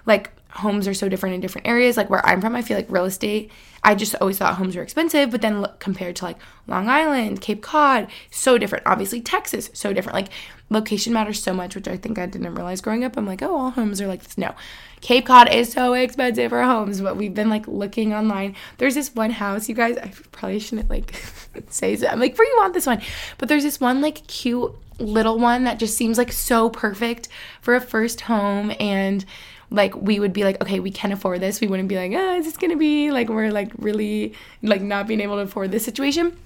[0.07, 1.95] Like homes are so different in different areas.
[1.95, 3.51] Like where I'm from, I feel like real estate,
[3.83, 7.41] I just always thought homes were expensive, but then look, compared to like Long Island,
[7.41, 8.85] Cape Cod, so different.
[8.87, 10.15] Obviously, Texas, so different.
[10.15, 10.29] Like
[10.69, 13.17] location matters so much, which I think I didn't realize growing up.
[13.17, 14.37] I'm like, oh, all homes are like this.
[14.37, 14.55] No,
[15.01, 18.55] Cape Cod is so expensive for homes, but we've been like looking online.
[18.77, 21.13] There's this one house, you guys, I probably shouldn't like
[21.69, 22.07] say so.
[22.07, 23.01] I'm like, where you want this one?
[23.37, 27.27] But there's this one like cute little one that just seems like so perfect
[27.61, 29.25] for a first home and
[29.73, 31.59] like we would be like okay we can afford this.
[31.59, 35.07] We wouldn't be like oh is this gonna be like we're like really like not
[35.07, 36.37] being able to afford this situation.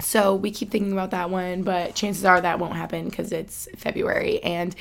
[0.00, 3.68] So we keep thinking about that one but chances are that won't happen because it's
[3.76, 4.74] february and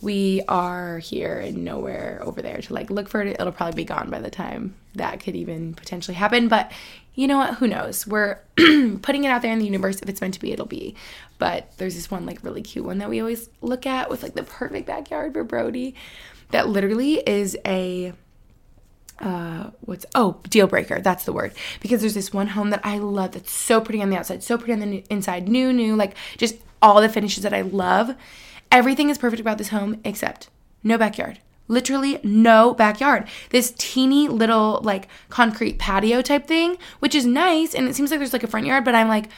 [0.00, 3.40] we are here and nowhere over there to like look for it.
[3.40, 6.72] It'll probably be gone by the time that could even potentially happen but
[7.14, 7.54] you know what?
[7.54, 8.06] Who knows?
[8.06, 10.94] We're putting it out there in the universe if it's meant to be it'll be.
[11.38, 14.34] But there's this one like really cute one that we always look at with like
[14.34, 15.96] the perfect backyard for brody
[16.50, 18.12] that literally is a
[19.20, 21.00] uh what's oh deal breaker.
[21.00, 21.52] That's the word.
[21.80, 24.56] Because there's this one home that i love that's so pretty on the outside so
[24.56, 28.14] pretty on the inside new new like just all the finishes that i love.
[28.70, 30.50] Everything is perfect about this home except
[30.82, 31.40] no backyard.
[31.66, 33.28] Literally no backyard.
[33.50, 38.20] This teeny little like concrete patio type thing which is nice and it seems like
[38.20, 39.28] there's like a front yard but i'm like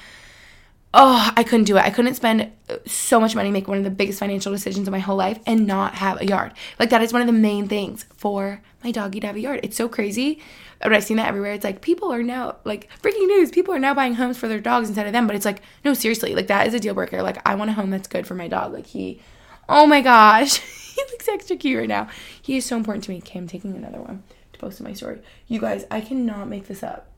[0.92, 1.84] oh, I couldn't do it.
[1.84, 4.92] I couldn't spend uh, so much money, make one of the biggest financial decisions of
[4.92, 6.52] my whole life, and not have a yard.
[6.78, 9.60] Like, that is one of the main things for my doggy to have a yard.
[9.62, 10.40] It's so crazy.
[10.80, 11.52] Uh, but I've seen that everywhere.
[11.52, 14.60] It's like people are now, like, freaking news, people are now buying homes for their
[14.60, 15.26] dogs instead of them.
[15.26, 17.22] But it's like, no, seriously, like, that is a deal breaker.
[17.22, 18.72] Like, I want a home that's good for my dog.
[18.72, 19.20] Like, he,
[19.68, 20.56] oh my gosh,
[20.94, 22.08] he looks extra cute right now.
[22.42, 23.18] He is so important to me.
[23.18, 25.20] Okay, I'm taking another one to post in my story.
[25.46, 27.09] You guys, I cannot make this up.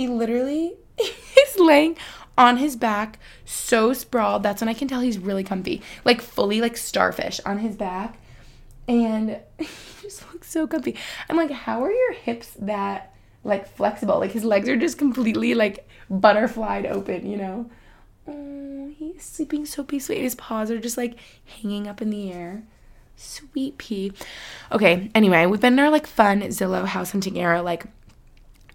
[0.00, 1.94] He literally is laying
[2.38, 4.42] on his back, so sprawled.
[4.42, 5.82] That's when I can tell he's really comfy.
[6.06, 8.16] Like fully like starfish on his back.
[8.88, 9.66] And he
[10.00, 10.96] just looks so comfy.
[11.28, 14.18] I'm like, how are your hips that like flexible?
[14.18, 17.70] Like his legs are just completely like butterflied open, you know?
[18.26, 20.22] Oh, he's sleeping so peacefully.
[20.22, 21.16] His paws are just like
[21.60, 22.62] hanging up in the air.
[23.16, 24.12] Sweet pea.
[24.72, 27.60] Okay, anyway, we've been in our like fun Zillow house hunting era.
[27.60, 27.84] Like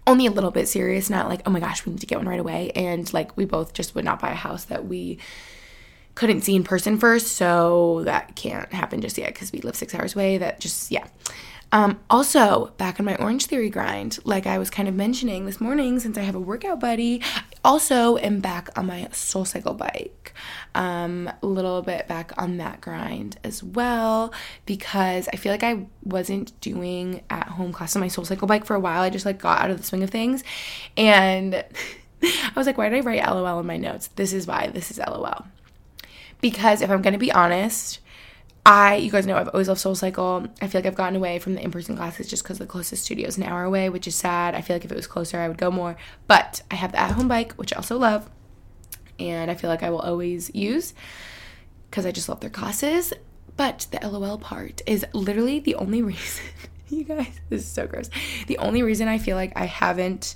[0.06, 2.28] only a little bit serious, not like, oh my gosh, we need to get one
[2.28, 2.70] right away.
[2.74, 5.18] And like, we both just would not buy a house that we
[6.14, 7.28] couldn't see in person first.
[7.28, 10.38] So that can't happen just yet because we live six hours away.
[10.38, 11.06] That just, yeah.
[11.72, 15.60] Um, also, back on my Orange Theory grind, like I was kind of mentioning this
[15.60, 17.22] morning, since I have a workout buddy,
[17.66, 20.32] also am back on my Soul Cycle bike.
[20.74, 24.32] Um, a little bit back on that grind as well,
[24.64, 28.64] because I feel like I wasn't doing at home class on my Soul Cycle bike
[28.64, 29.02] for a while.
[29.02, 30.44] I just like got out of the swing of things.
[30.96, 31.56] And
[32.22, 34.08] I was like, why did I write LOL in my notes?
[34.14, 35.46] This is why this is LOL.
[36.40, 37.98] Because if I'm going to be honest,
[38.66, 40.48] I, you guys know, I've always loved Soul Cycle.
[40.60, 43.04] I feel like I've gotten away from the in person classes just because the closest
[43.04, 44.56] studio is an hour away, which is sad.
[44.56, 45.96] I feel like if it was closer, I would go more.
[46.26, 48.28] But I have the at home bike, which I also love.
[49.20, 50.94] And I feel like I will always use
[51.88, 53.12] because I just love their classes.
[53.56, 56.44] But the LOL part is literally the only reason,
[56.88, 58.10] you guys, this is so gross.
[58.48, 60.34] The only reason I feel like I haven't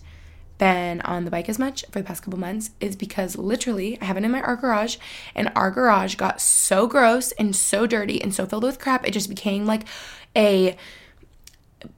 [0.60, 4.04] been on the bike as much for the past couple months is because literally I
[4.04, 4.98] have it in my art garage
[5.34, 9.12] and our garage got so gross and so dirty and so filled with crap it
[9.12, 9.86] just became like
[10.36, 10.76] a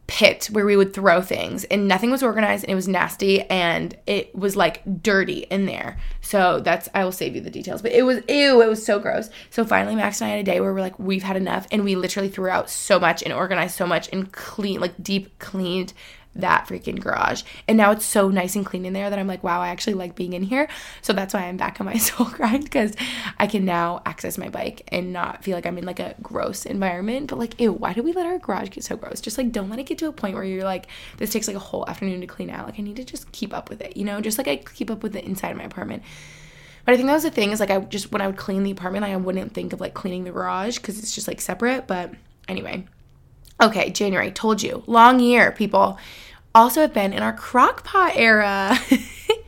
[0.07, 3.97] pit where we would throw things and nothing was organized and it was nasty and
[4.07, 5.99] it was like dirty in there.
[6.21, 7.83] So that's I will save you the details.
[7.83, 9.29] But it was ew, it was so gross.
[9.51, 11.83] So finally Max and I had a day where we're like, we've had enough and
[11.83, 15.93] we literally threw out so much and organized so much and clean like deep cleaned
[16.35, 17.43] that freaking garage.
[17.69, 19.95] And now it's so nice and clean in there that I'm like, wow, I actually
[19.95, 20.69] like being in here.
[21.03, 22.95] So that's why I'm back on my soul grind because
[23.39, 26.65] I can now access my bike and not feel like I'm in like a gross
[26.65, 27.29] environment.
[27.29, 29.21] But like, ew, why do we let our garage get so gross?
[29.21, 30.87] Just like, don't let it get to a point where you're like,
[31.19, 32.67] this takes like a whole afternoon to clean out.
[32.67, 34.91] Like, I need to just keep up with it, you know, just like I keep
[34.91, 36.03] up with the inside of my apartment.
[36.85, 38.65] But I think that was the thing is like, I just, when I would clean
[38.65, 41.41] the apartment, like, I wouldn't think of like cleaning the garage because it's just like
[41.41, 41.87] separate.
[41.87, 42.13] But
[42.49, 42.87] anyway,
[43.63, 44.83] Okay, January, told you.
[44.89, 45.97] Long year, people.
[46.53, 48.77] Also have been in our crock pot era.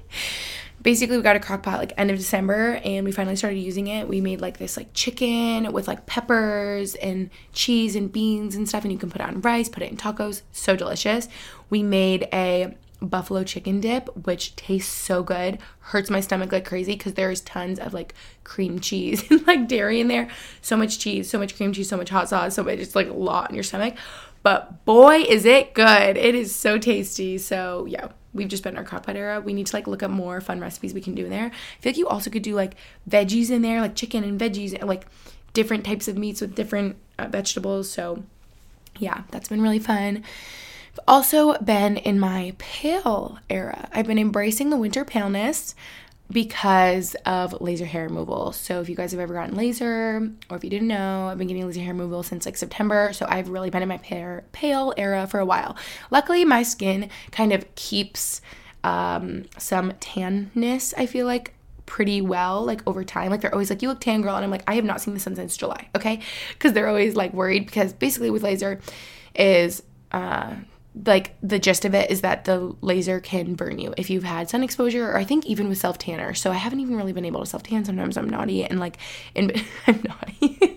[0.82, 3.88] Basically, we got a crock pot like end of December and we finally started using
[3.88, 4.06] it.
[4.06, 8.84] We made like this like chicken with like peppers and cheese and beans and stuff
[8.84, 10.42] and you can put it on rice, put it in tacos.
[10.52, 11.28] So delicious.
[11.68, 12.76] We made a
[13.08, 15.58] buffalo chicken dip, which tastes so good.
[15.80, 20.00] Hurts my stomach like crazy because there's tons of like cream cheese and like dairy
[20.00, 20.28] in there.
[20.62, 23.12] So much cheese, so much cream cheese, so much hot sauce, so it's like a
[23.12, 23.94] lot in your stomach.
[24.42, 26.16] But boy, is it good.
[26.18, 27.38] It is so tasty.
[27.38, 29.40] So yeah, we've just been in our crockpot era.
[29.40, 31.46] We need to like look up more fun recipes we can do in there.
[31.46, 32.74] I feel like you also could do like
[33.08, 35.06] veggies in there, like chicken and veggies, like
[35.54, 37.90] different types of meats with different uh, vegetables.
[37.90, 38.24] So
[38.98, 40.24] yeah, that's been really fun.
[41.06, 43.88] Also been in my pale era.
[43.92, 45.74] I've been embracing the winter paleness
[46.30, 48.52] because of laser hair removal.
[48.52, 51.48] So if you guys have ever gotten laser or if you didn't know, I've been
[51.48, 53.12] getting laser hair removal since like September.
[53.12, 55.76] So I've really been in my pale, pale era for a while.
[56.10, 58.40] Luckily, my skin kind of keeps
[58.82, 61.54] um, some tanness, I feel like
[61.86, 64.50] pretty well like over time like they're always like you look tan girl and i'm
[64.50, 66.18] like i have not seen the sun since july okay
[66.54, 68.80] because they're always like worried because basically with laser
[69.34, 70.54] is uh
[70.94, 74.48] like the gist of it is that the laser can burn you if you've had
[74.48, 76.34] sun exposure or I think even with self tanner.
[76.34, 77.84] So I haven't even really been able to self tan.
[77.84, 78.98] Sometimes I'm naughty and like
[79.34, 79.52] in
[79.86, 80.73] I'm naughty.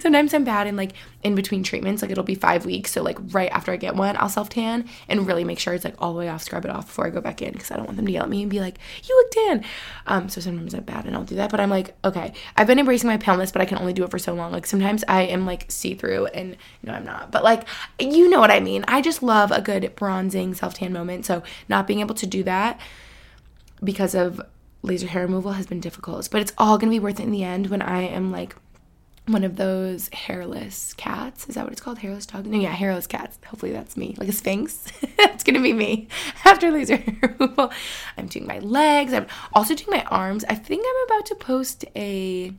[0.00, 2.02] Sometimes I'm bad in like in between treatments.
[2.02, 2.92] Like it'll be five weeks.
[2.92, 5.84] So like right after I get one, I'll self tan and really make sure it's
[5.84, 7.76] like all the way off, scrub it off before I go back in because I
[7.76, 9.64] don't want them to yell at me and be like, "You look tan."
[10.06, 11.50] Um, so sometimes I'm bad and I'll do that.
[11.50, 14.10] But I'm like, okay, I've been embracing my paleness, but I can only do it
[14.10, 14.52] for so long.
[14.52, 17.30] Like sometimes I am like see through and no, I'm not.
[17.30, 17.66] But like
[17.98, 18.84] you know what I mean.
[18.88, 21.26] I just love a good bronzing self tan moment.
[21.26, 22.80] So not being able to do that
[23.82, 24.40] because of
[24.82, 26.28] laser hair removal has been difficult.
[26.30, 28.56] But it's all gonna be worth it in the end when I am like
[29.32, 31.48] one of those hairless cats.
[31.48, 31.98] Is that what it's called?
[31.98, 32.46] Hairless dog?
[32.46, 33.38] No, yeah, hairless cats.
[33.46, 34.14] Hopefully that's me.
[34.18, 34.90] Like a sphynx.
[35.18, 36.08] it's gonna be me
[36.44, 37.72] after laser hair removal.
[38.16, 39.12] I'm doing my legs.
[39.12, 40.44] I'm also doing my arms.
[40.48, 42.52] I think I'm about to post a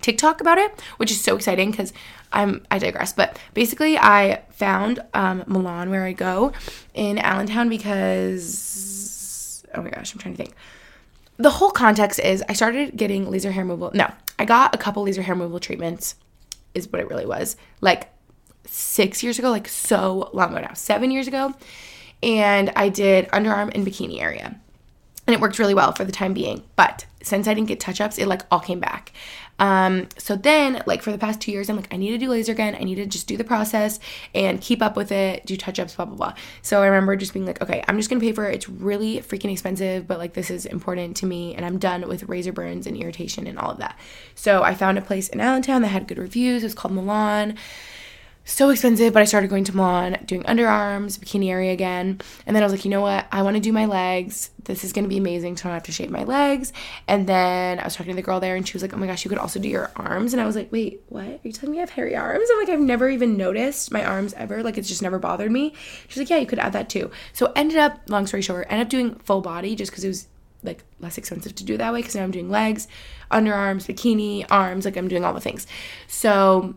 [0.00, 1.92] TikTok about it, which is so exciting because
[2.32, 3.12] I'm I digress.
[3.12, 6.52] But basically, I found um, Milan where I go
[6.94, 10.54] in Allentown because oh my gosh, I'm trying to think.
[11.38, 13.90] The whole context is I started getting laser hair removal.
[13.94, 16.16] No, I got a couple laser hair removal treatments.
[16.74, 17.56] Is what it really was.
[17.80, 18.10] Like
[18.66, 21.54] six years ago, like so long ago now, seven years ago,
[22.22, 24.58] and I did underarm and bikini area
[25.26, 26.62] and it worked really well for the time being.
[26.76, 29.12] But since I didn't get touch ups, it like all came back.
[29.58, 32.28] Um, so then, like for the past two years, I'm like, I need to do
[32.28, 32.74] laser again.
[32.74, 34.00] I need to just do the process
[34.34, 36.34] and keep up with it, do touch ups, blah blah blah.
[36.62, 38.54] So I remember just being like, okay, I'm just gonna pay for it.
[38.54, 42.24] It's really freaking expensive, but like this is important to me, and I'm done with
[42.24, 43.98] razor burns and irritation and all of that.
[44.34, 46.62] So I found a place in Allentown that had good reviews.
[46.62, 47.56] It was called Milan
[48.44, 52.20] so expensive, but I started going to Milan, doing underarms, bikini area again.
[52.44, 53.26] And then I was like, you know what?
[53.30, 54.50] I want to do my legs.
[54.64, 55.56] This is going to be amazing.
[55.56, 56.72] So I don't have to shave my legs.
[57.06, 59.06] And then I was talking to the girl there and she was like, oh my
[59.06, 60.32] gosh, you could also do your arms.
[60.32, 61.24] And I was like, wait, what?
[61.24, 62.48] Are you telling me I have hairy arms?
[62.50, 64.62] I'm like, I've never even noticed my arms ever.
[64.62, 65.74] Like, it's just never bothered me.
[66.08, 67.10] She's like, yeah, you could add that too.
[67.32, 70.26] So ended up, long story short, ended up doing full body just because it was
[70.64, 72.86] like less expensive to do that way because now I'm doing legs,
[73.30, 75.66] underarms, bikini, arms, like I'm doing all the things.
[76.06, 76.74] So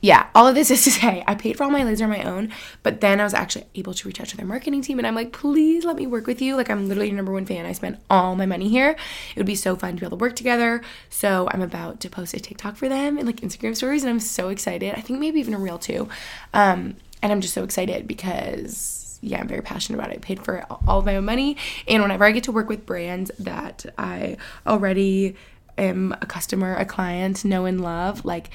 [0.00, 2.22] yeah, all of this is to say, I paid for all my laser on my
[2.22, 5.06] own, but then I was actually able to reach out to their marketing team and
[5.06, 6.56] I'm like, please let me work with you.
[6.56, 7.66] Like, I'm literally your number one fan.
[7.66, 8.90] I spent all my money here.
[8.90, 10.82] It would be so fun to be able to work together.
[11.10, 14.20] So, I'm about to post a TikTok for them and like Instagram stories, and I'm
[14.20, 14.94] so excited.
[14.94, 16.08] I think maybe even a reel too.
[16.52, 20.16] Um, and I'm just so excited because yeah, I'm very passionate about it.
[20.16, 21.56] I paid for all of my own money.
[21.88, 24.36] And whenever I get to work with brands that I
[24.66, 25.36] already
[25.78, 28.50] am a customer, a client, know and love, like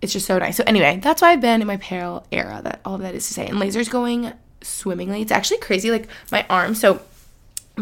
[0.00, 0.56] it's just so nice.
[0.56, 2.60] So anyway, that's why I've been in my pale era.
[2.62, 3.46] That all that is to say.
[3.46, 4.32] And laser's going
[4.62, 5.22] swimmingly.
[5.22, 5.90] It's actually crazy.
[5.90, 6.74] Like my arm.
[6.74, 7.00] So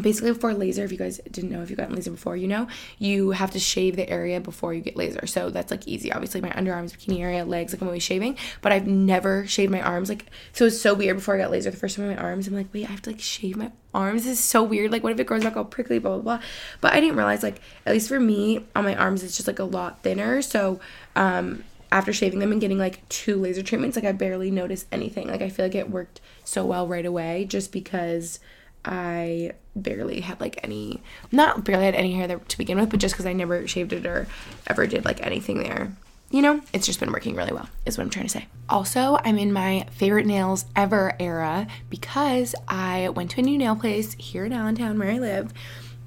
[0.00, 2.66] basically before laser if you guys didn't know if you got laser before you know
[2.98, 6.40] you have to shave the area before you get laser so that's like easy obviously
[6.40, 10.08] my underarms bikini area legs like i'm always shaving but i've never shaved my arms
[10.08, 12.54] like so it's so weird before i got laser the first time my arms i'm
[12.54, 15.12] like wait i have to like shave my arms this is so weird like what
[15.12, 16.46] if it grows back all prickly blah blah blah
[16.80, 19.58] but i didn't realize like at least for me on my arms it's just like
[19.58, 20.80] a lot thinner so
[21.16, 21.62] um
[21.92, 25.28] after shaving them and getting like two laser treatments, like I barely noticed anything.
[25.28, 28.40] Like I feel like it worked so well right away just because
[28.84, 32.98] I barely had like any, not barely had any hair there to begin with, but
[32.98, 34.26] just because I never shaved it or
[34.66, 35.92] ever did like anything there.
[36.30, 38.46] You know, it's just been working really well, is what I'm trying to say.
[38.70, 43.76] Also, I'm in my favorite nails ever era because I went to a new nail
[43.76, 45.52] place here in Allentown where I live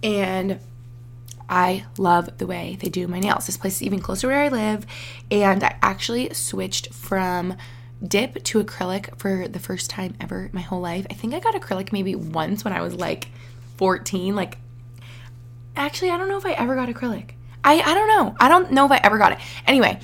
[0.02, 0.60] and
[1.50, 3.46] I love the way they do my nails.
[3.46, 4.86] This place is even closer where I live,
[5.30, 7.56] and I actually switched from
[8.06, 11.06] dip to acrylic for the first time ever my whole life.
[11.10, 13.30] I think I got acrylic maybe once when I was like
[13.78, 14.36] 14.
[14.36, 14.58] Like,
[15.76, 17.32] actually, I don't know if I ever got acrylic.
[17.64, 18.36] I, I don't know.
[18.40, 19.40] I don't know if I ever got it.
[19.66, 20.00] Anyway,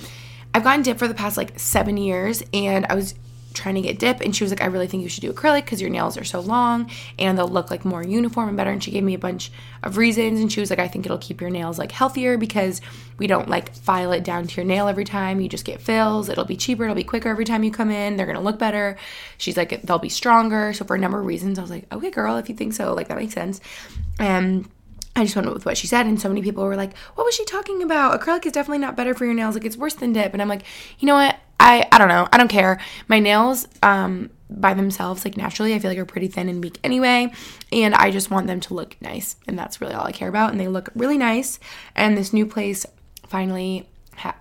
[0.53, 3.15] I've gotten dip for the past like seven years, and I was
[3.53, 5.65] trying to get dip and she was like i really think you should do acrylic
[5.65, 6.89] because your nails are so long
[7.19, 8.71] and they'll look like more uniform and better.
[8.71, 9.51] And she gave me a bunch
[9.83, 12.81] of reasons and she was like i think it'll keep your nails like healthier because
[13.17, 15.41] we don't like file it down to your nail every time.
[15.41, 16.27] You just get fills.
[16.27, 16.85] It'll be cheaper.
[16.85, 18.17] It'll be quicker every time you come in.
[18.17, 18.97] They're gonna look better.
[19.37, 20.73] She's like they'll be stronger.
[20.73, 22.93] So for a number of reasons i was like okay girl if you think so.
[22.93, 23.61] Like that makes sense.
[24.19, 24.67] And
[25.15, 27.35] I just went with what she said, and so many people were like, "What was
[27.35, 28.19] she talking about?
[28.19, 29.55] Acrylic is definitely not better for your nails.
[29.55, 30.63] Like it's worse than dip." And I'm like,
[30.99, 31.37] you know what?
[31.59, 32.27] I I don't know.
[32.31, 32.79] I don't care.
[33.07, 36.79] My nails, um, by themselves, like naturally, I feel like are pretty thin and weak
[36.83, 37.31] anyway,
[37.71, 40.51] and I just want them to look nice, and that's really all I care about.
[40.51, 41.59] And they look really nice.
[41.95, 42.85] And this new place
[43.27, 43.87] finally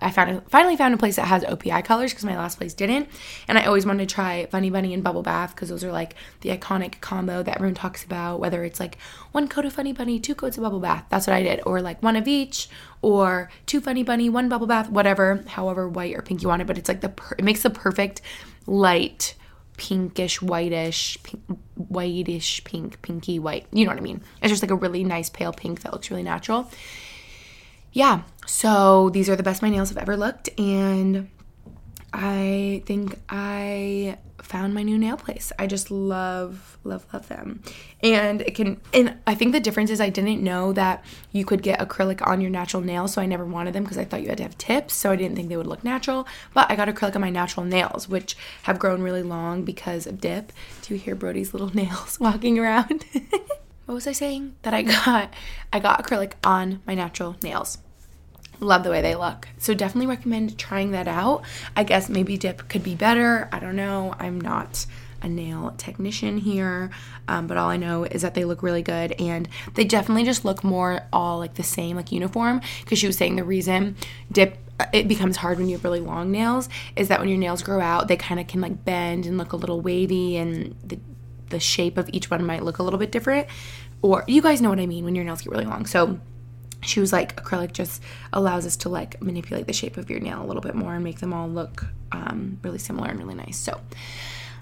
[0.01, 3.09] I found finally found a place that has OPI colors because my last place didn't,
[3.47, 6.15] and I always wanted to try Funny Bunny and Bubble Bath because those are like
[6.41, 8.39] the iconic combo that everyone talks about.
[8.39, 8.97] Whether it's like
[9.31, 11.81] one coat of Funny Bunny, two coats of Bubble Bath, that's what I did, or
[11.81, 12.69] like one of each,
[13.01, 16.65] or two Funny Bunny, one Bubble Bath, whatever, however white or pink you want it.
[16.65, 18.21] But it's like the per- it makes the perfect
[18.67, 19.35] light
[19.77, 21.41] pinkish whitish pink,
[21.75, 23.65] whitish pink pinky white.
[23.71, 24.21] You know what i mean?
[24.41, 26.69] It's just like a really nice pale pink that looks really natural
[27.91, 31.29] yeah, so these are the best my nails have ever looked, and
[32.13, 35.51] I think I found my new nail place.
[35.57, 37.61] I just love, love, love them.
[38.03, 41.61] And it can, and I think the difference is I didn't know that you could
[41.61, 44.29] get acrylic on your natural nails, so I never wanted them because I thought you
[44.29, 46.27] had to have tips, so I didn't think they would look natural.
[46.53, 50.19] But I got acrylic on my natural nails, which have grown really long because of
[50.19, 50.51] dip.
[50.81, 53.05] Do you hear Brody's little nails walking around?
[53.85, 54.55] what was I saying?
[54.63, 55.33] That I got
[55.71, 57.77] I got acrylic on my natural nails.
[58.59, 59.47] Love the way they look.
[59.57, 61.43] So definitely recommend trying that out.
[61.75, 63.49] I guess maybe dip could be better.
[63.51, 64.13] I don't know.
[64.19, 64.85] I'm not
[65.23, 66.89] a nail technician here,
[67.27, 70.45] um, but all I know is that they look really good and they definitely just
[70.45, 72.61] look more all like the same, like uniform.
[72.81, 73.95] Because she was saying the reason
[74.31, 74.57] dip
[74.93, 77.79] it becomes hard when you have really long nails is that when your nails grow
[77.79, 80.99] out, they kind of can like bend and look a little wavy, and the
[81.51, 83.47] the shape of each one might look a little bit different.
[84.01, 85.85] Or you guys know what I mean when your nails get really long.
[85.85, 86.19] So
[86.81, 88.01] she was like, acrylic just
[88.33, 91.03] allows us to like manipulate the shape of your nail a little bit more and
[91.03, 93.57] make them all look um, really similar and really nice.
[93.57, 93.79] So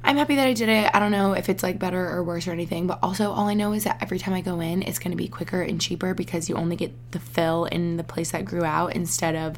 [0.04, 0.90] I'm happy that I did it.
[0.94, 3.54] I don't know if it's like better or worse or anything, but also all I
[3.54, 6.14] know is that every time I go in, it's going to be quicker and cheaper
[6.14, 9.58] because you only get the fill in the place that grew out instead of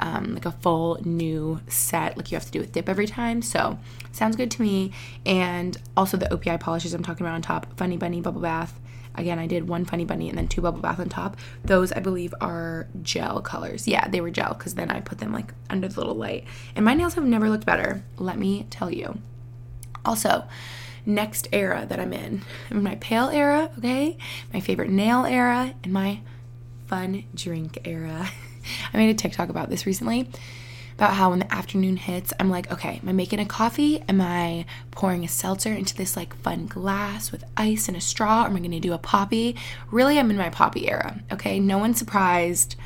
[0.00, 3.42] um, like a full new set like you have to do with dip every time.
[3.42, 3.78] So
[4.12, 4.92] sounds good to me.
[5.26, 8.78] And also the OPI polishes I'm talking about on top, Funny Bunny Bubble Bath.
[9.14, 11.36] Again, I did one Funny Bunny and then two Bubble Bath on top.
[11.64, 13.86] Those I believe are gel colors.
[13.86, 16.44] Yeah, they were gel because then I put them like under the little light.
[16.74, 18.02] And my nails have never looked better.
[18.16, 19.18] Let me tell you.
[20.04, 20.44] Also,
[21.04, 22.42] next era that I'm in.
[22.70, 24.16] I'm in my pale era, okay?
[24.52, 26.20] My favorite nail era and my
[26.86, 28.28] fun drink era.
[28.94, 30.28] I made a TikTok about this recently
[31.02, 34.04] about how when the afternoon hits, I'm like, okay, am I making a coffee?
[34.08, 38.44] Am I pouring a seltzer into this like fun glass with ice and a straw?
[38.44, 39.56] Or am I gonna do a Poppi?
[39.90, 41.58] Really, I'm in my Poppi era, okay?
[41.58, 42.76] No one's surprised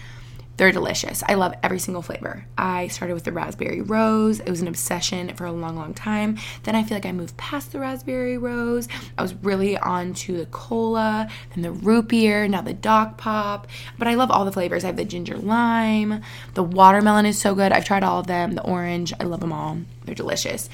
[0.56, 1.22] they're delicious.
[1.26, 2.46] I love every single flavor.
[2.56, 4.40] I started with the raspberry rose.
[4.40, 6.38] It was an obsession for a long, long time.
[6.62, 8.88] Then I feel like I moved past the raspberry rose.
[9.18, 13.66] I was really on to the cola, then the root beer, now the Doc Pop.
[13.98, 14.84] But I love all the flavors.
[14.84, 16.22] I have the ginger lime.
[16.54, 17.72] The watermelon is so good.
[17.72, 18.52] I've tried all of them.
[18.52, 19.78] The orange, I love them all.
[20.04, 20.70] They're delicious.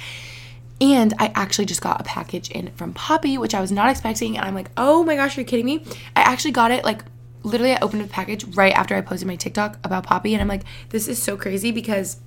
[0.80, 4.36] And I actually just got a package in from Poppi, which I was not expecting.
[4.36, 5.84] And I'm like, oh my gosh, are you kidding me?
[6.16, 7.04] I actually got it like
[7.42, 10.48] literally I opened the package right after I posted my TikTok about Poppi, and I'm
[10.48, 12.18] like, this is so crazy because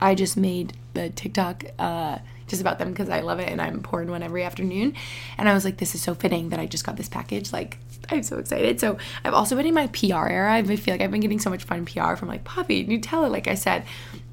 [0.00, 3.82] I just made the TikTok uh, just about them because I love it and I'm
[3.82, 4.94] pouring one every afternoon.
[5.36, 7.52] And I was like, this is so fitting that I just got this package.
[7.52, 7.78] Like,
[8.10, 8.80] I'm so excited.
[8.80, 10.54] So I've also been in my PR era.
[10.54, 13.48] I feel like I've been getting so much fun PR from like Poppi, Nutella, like
[13.48, 13.84] I said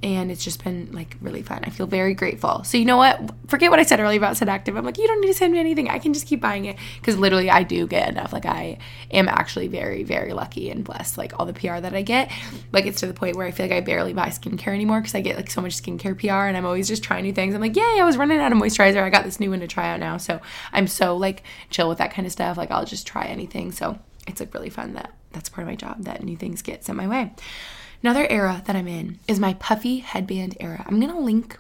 [0.04, 1.62] and it's just been like really fun.
[1.64, 2.64] I feel very grateful.
[2.64, 3.20] So you know what?
[3.48, 4.76] Forget what I said earlier about Set Active.
[4.76, 5.90] I'm like, you don't need to send me anything.
[5.90, 8.34] I can just keep buying it because literally I do get enough.
[8.34, 8.78] Like I
[9.12, 11.18] am actually very very lucky and blessed.
[11.18, 12.32] Like all the PR that I get,
[12.72, 15.16] like it's to the point where I feel like I barely buy skincare anymore because
[15.16, 17.56] I get like so much skincare PR and I'm always just trying new things.
[17.56, 18.00] I'm like, yay!
[18.00, 19.02] I was running out of moisturizer.
[19.02, 20.18] I got this new one to try out now.
[20.18, 20.40] So
[20.72, 22.58] I'm so like chill with that kind of stuff.
[22.58, 23.72] Like I'll just try anything.
[23.72, 26.84] So it's like really fun that that's part of my job that new things get
[26.84, 27.34] sent my way.
[28.06, 30.86] Another era that I'm in is my puffy headband era.
[30.88, 31.58] I'm going to link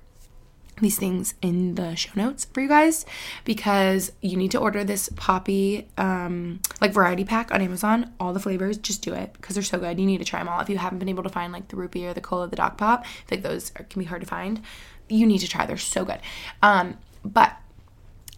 [0.79, 3.03] these things in the show notes for you guys
[3.45, 8.13] because you need to order this Poppi um, like variety pack on Amazon.
[8.19, 9.99] All the flavors, just do it because they're so good.
[9.99, 10.59] You need to try them all.
[10.59, 12.77] If you haven't been able to find like the root beer, the cola, the Doc
[12.77, 14.61] Pop, I think those are, can be hard to find.
[15.09, 15.65] You need to try.
[15.65, 16.19] They're so good.
[16.61, 17.53] Um, but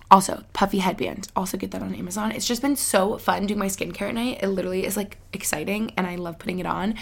[0.10, 1.28] also, puffy headband.
[1.36, 2.32] Also get that on Amazon.
[2.32, 4.40] It's just been so fun doing my skincare at night.
[4.42, 6.96] It literally is like exciting and I love putting it on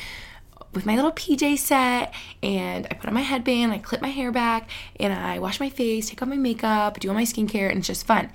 [0.76, 2.13] with my little PJ set
[2.43, 4.69] and I put on my headband, I clip my hair back,
[4.99, 7.88] and I wash my face, take off my makeup, do all my skincare, and it's
[7.88, 8.30] just fun.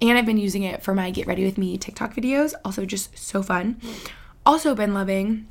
[0.00, 3.16] And I've been using it for my Get Ready With Me TikTok videos, also just
[3.18, 3.80] so fun.
[4.46, 5.46] Also, been loving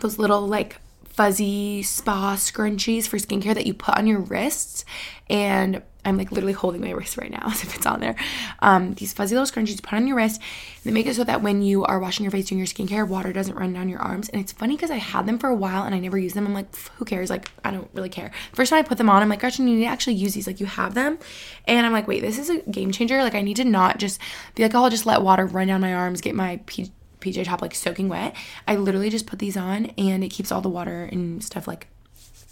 [0.00, 4.84] those little like fuzzy spa scrunchies for skincare that you put on your wrists.
[5.30, 8.16] And I'm like literally holding my wrist right now as if it's on there.
[8.60, 10.40] Um, these fuzzy little scrunchies put on your wrist.
[10.84, 13.32] They make it so that when you are washing your face doing your skincare, water
[13.32, 14.28] doesn't run down your arms.
[14.28, 16.46] And it's funny because I had them for a while and I never used them.
[16.46, 17.28] I'm like, who cares?
[17.28, 18.30] Like, I don't really care.
[18.52, 20.46] First time I put them on, I'm like, Gretchen, you need to actually use these.
[20.46, 21.18] Like, you have them.
[21.66, 23.22] And I'm like, wait, this is a game changer.
[23.22, 24.20] Like, I need to not just
[24.54, 27.44] be like, oh, I'll just let water run down my arms, get my P- PJ
[27.44, 28.36] top like soaking wet.
[28.68, 31.88] I literally just put these on and it keeps all the water and stuff like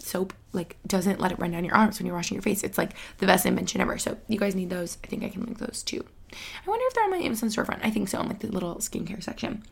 [0.05, 2.63] soap like doesn't let it run down your arms when you're washing your face.
[2.63, 3.97] It's like the best invention ever.
[3.97, 4.97] So you guys need those.
[5.03, 6.05] I think I can link those too.
[6.31, 7.79] I wonder if they're on my Amazon storefront.
[7.83, 9.63] I think so, in like the little skincare section.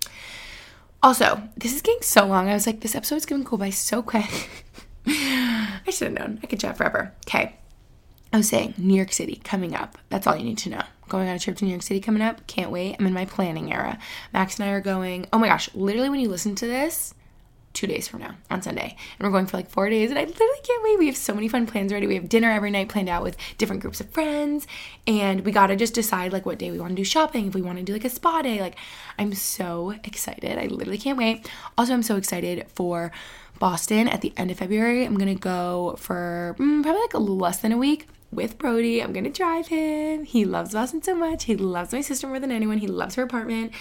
[1.01, 2.47] Also, this is getting so long.
[2.47, 4.49] I was like, this episode's to go by so quick.
[5.05, 6.39] I should have known.
[6.41, 7.13] I could chat forever.
[7.27, 7.55] Okay.
[8.31, 9.97] I was saying New York City coming up.
[10.09, 10.81] That's all you need to know.
[11.09, 12.47] Going on a trip to New York City coming up.
[12.47, 12.95] Can't wait.
[12.97, 13.99] I'm in my planning era.
[14.31, 15.27] Max and I are going.
[15.33, 17.13] Oh my gosh, literally when you listen to this,
[17.73, 18.95] two days from now on Sunday.
[19.19, 20.09] And we're going for like four days.
[20.09, 20.99] And I literally can't wait.
[20.99, 22.07] We have so many fun plans already.
[22.07, 24.67] We have dinner every night planned out with different groups of friends.
[25.07, 27.55] And we got to just decide like what day we want to do shopping, if
[27.55, 28.61] we want to do like a spa day.
[28.61, 28.75] Like,
[29.17, 30.57] I'm so excited.
[30.57, 31.49] I literally can't wait.
[31.77, 33.11] Also, I'm so excited for
[33.59, 35.05] Boston at the end of February.
[35.05, 38.57] I'm going to go for mm, probably like a little less than a week with
[38.57, 39.01] Brody.
[39.01, 40.23] I'm gonna drive him.
[40.23, 41.43] He loves Boston so much.
[41.43, 42.79] He loves my sister more than anyone.
[42.79, 43.73] He loves her apartment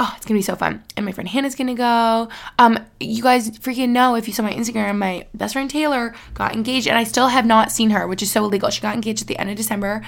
[0.00, 0.82] oh, it's gonna be so fun.
[0.96, 2.28] And my friend Hannah's gonna go.
[2.58, 6.54] Um, you guys freaking know if you saw my Instagram, my best friend Taylor got
[6.54, 8.70] engaged, and I still have not seen her, which is so illegal.
[8.70, 10.02] She got engaged at the end of December.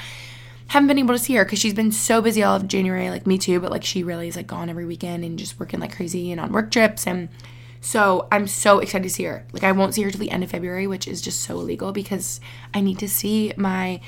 [0.69, 3.27] Haven't been able to see her because she's been so busy all of January, like
[3.27, 3.61] me too.
[3.61, 6.41] But like she really is like gone every weekend and just working like crazy and
[6.41, 7.29] on work trips and.
[7.81, 9.47] So I'm so excited to see her.
[9.53, 11.93] Like I won't see her till the end of February, which is just so illegal
[11.93, 12.41] because
[12.73, 14.01] I need to see my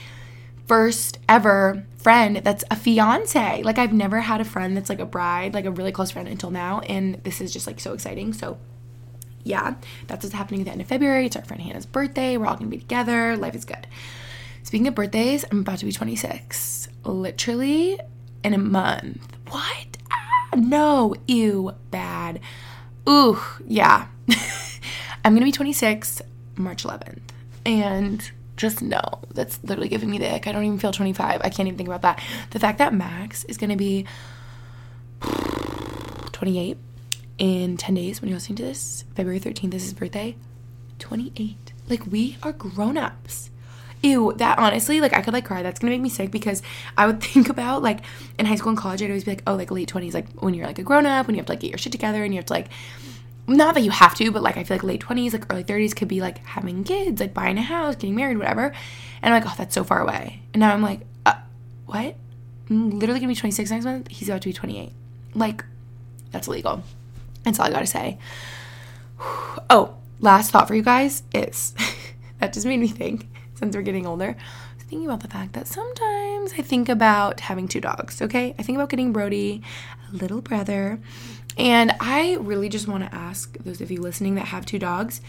[0.66, 3.62] first ever friend that's a fiance.
[3.62, 6.28] Like I've never had a friend that's like a bride, like a really close friend
[6.28, 8.32] until now, and this is just like so exciting.
[8.32, 8.58] So
[9.42, 9.74] yeah,
[10.06, 11.26] that's what's happening at the end of February.
[11.26, 12.36] It's our friend Hannah's birthday.
[12.36, 13.36] We're all gonna be together.
[13.36, 13.86] Life is good.
[14.62, 16.88] Speaking of birthdays, I'm about to be 26.
[17.04, 18.00] Literally
[18.42, 19.36] in a month.
[19.48, 19.96] What?
[20.10, 21.14] Ah, no.
[21.28, 21.72] Ew.
[21.92, 22.40] Bad.
[23.08, 24.08] Ooh, yeah.
[25.24, 26.22] I'm gonna be 26
[26.56, 27.20] March 11th.
[27.64, 29.00] And just no.
[29.34, 30.46] That's literally giving me the ick.
[30.46, 31.40] I don't even feel 25.
[31.42, 32.22] I can't even think about that.
[32.50, 34.06] The fact that Max is going to be
[36.32, 36.78] 28
[37.38, 40.36] in 10 days when you're listening to this, February 13th is his birthday.
[40.98, 41.72] 28.
[41.88, 43.50] Like, we are grown ups.
[44.02, 45.62] Ew, that honestly, like, I could like cry.
[45.62, 46.62] That's gonna make me sick because
[46.96, 48.00] I would think about like
[48.38, 50.54] in high school and college, I'd always be like, oh, like late 20s, like when
[50.54, 52.32] you're like a grown up, when you have to like get your shit together and
[52.32, 52.68] you have to like,
[53.48, 55.94] not that you have to, but like I feel like late 20s, like early 30s
[55.94, 58.72] could be like having kids, like buying a house, getting married, whatever.
[59.22, 60.42] And I'm like, oh, that's so far away.
[60.52, 61.34] And now I'm like, uh,
[61.86, 62.16] what?
[62.68, 64.08] I'm literally gonna be 26 next month.
[64.08, 64.90] He's about to be 28.
[65.34, 65.64] Like,
[66.32, 66.82] that's illegal.
[67.44, 68.18] That's all I gotta say.
[69.68, 71.74] Oh, last thought for you guys is
[72.38, 74.36] that just made me think since we're getting older.
[74.78, 78.54] Thinking about the fact that sometimes I think about having two dogs, okay?
[78.56, 79.62] I think about getting Brody
[80.08, 81.00] a little brother
[81.56, 85.20] and I really just want to ask those of you listening that have two dogs,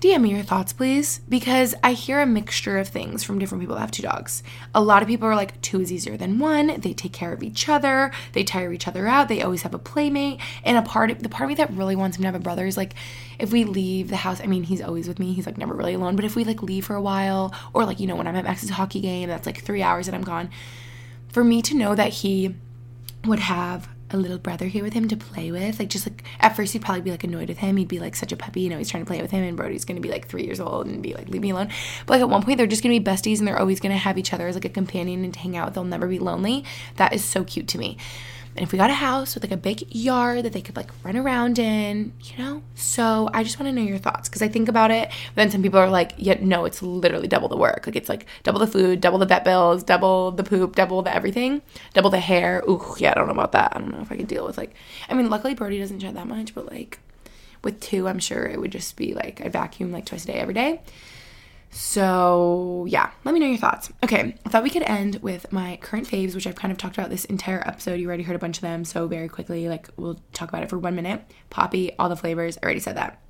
[0.00, 3.74] DM me your thoughts, please, because I hear a mixture of things from different people
[3.74, 4.42] that have two dogs.
[4.74, 6.80] A lot of people are like, two is easier than one.
[6.80, 8.10] They take care of each other.
[8.32, 9.28] They tire each other out.
[9.28, 10.40] They always have a playmate.
[10.64, 12.38] And a part of the part of me that really wants him to have a
[12.38, 12.94] brother is like,
[13.38, 15.34] if we leave the house, I mean, he's always with me.
[15.34, 16.16] He's like never really alone.
[16.16, 18.44] But if we like leave for a while, or like you know, when I'm at
[18.44, 20.48] Max's hockey game, that's like three hours and I'm gone.
[21.28, 22.54] For me to know that he
[23.26, 25.78] would have a little brother here with him to play with.
[25.78, 27.76] Like just like at first he'd probably be like annoyed with him.
[27.76, 29.56] He'd be like such a puppy, you know, he's trying to play with him and
[29.56, 31.68] Brody's gonna be like three years old and be like, leave me alone.
[32.06, 34.18] But like at one point they're just gonna be besties and they're always gonna have
[34.18, 35.74] each other as like a companion and to hang out.
[35.74, 36.64] They'll never be lonely.
[36.96, 37.96] That is so cute to me.
[38.56, 40.90] And if we got a house with like a big yard that they could like
[41.04, 42.62] run around in, you know?
[42.74, 45.08] So I just want to know your thoughts because I think about it.
[45.08, 47.86] But then some people are like, yeah, no, it's literally double the work.
[47.86, 51.14] Like it's like double the food, double the vet bills, double the poop, double the
[51.14, 51.62] everything,
[51.94, 52.62] double the hair.
[52.68, 53.72] Ooh, yeah, I don't know about that.
[53.74, 54.74] I don't know if I could deal with like,
[55.08, 56.98] I mean, luckily Brody doesn't shed that much, but like
[57.62, 60.34] with two, I'm sure it would just be like I vacuum like twice a day
[60.34, 60.80] every day.
[61.70, 63.92] So, yeah, let me know your thoughts.
[64.02, 66.98] Okay, I thought we could end with my current faves, which I've kind of talked
[66.98, 68.00] about this entire episode.
[68.00, 70.68] You already heard a bunch of them, so very quickly, like, we'll talk about it
[70.68, 71.22] for one minute.
[71.48, 73.20] Poppi, all the flavors, I already said that.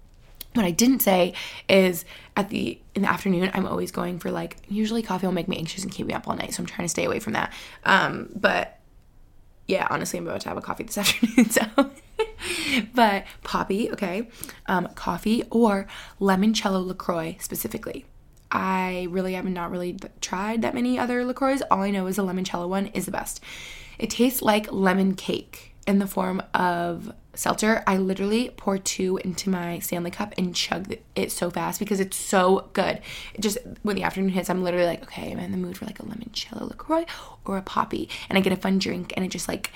[0.55, 1.35] What I didn't say
[1.69, 2.05] is
[2.37, 5.57] at the in the afternoon, I'm always going for like usually coffee will make me
[5.57, 7.53] anxious and keep me up all night, so I'm trying to stay away from that.
[7.85, 8.81] Um, but
[9.69, 11.93] yeah, honestly, I'm about to have a coffee this afternoon, so.
[12.95, 14.29] but Poppi, okay,
[14.67, 15.87] um, coffee or
[16.21, 18.07] limoncello Lacroix specifically.
[18.51, 21.59] I really have not really tried that many other LaCroix.
[21.71, 23.43] All I know is the limoncello one is the best.
[23.99, 25.75] It tastes like lemon cake.
[25.87, 27.83] in the form of seltzer.
[27.87, 32.17] I literally pour two into my Stanley cup and chug it so fast because it's
[32.17, 33.01] so good.
[33.35, 35.87] It just when the afternoon hits, I'm literally like, okay, I'm in the mood for
[35.87, 37.07] like a limoncello LaCroix
[37.45, 38.09] or a Poppi.
[38.29, 39.73] and I get a fun drink, and it just like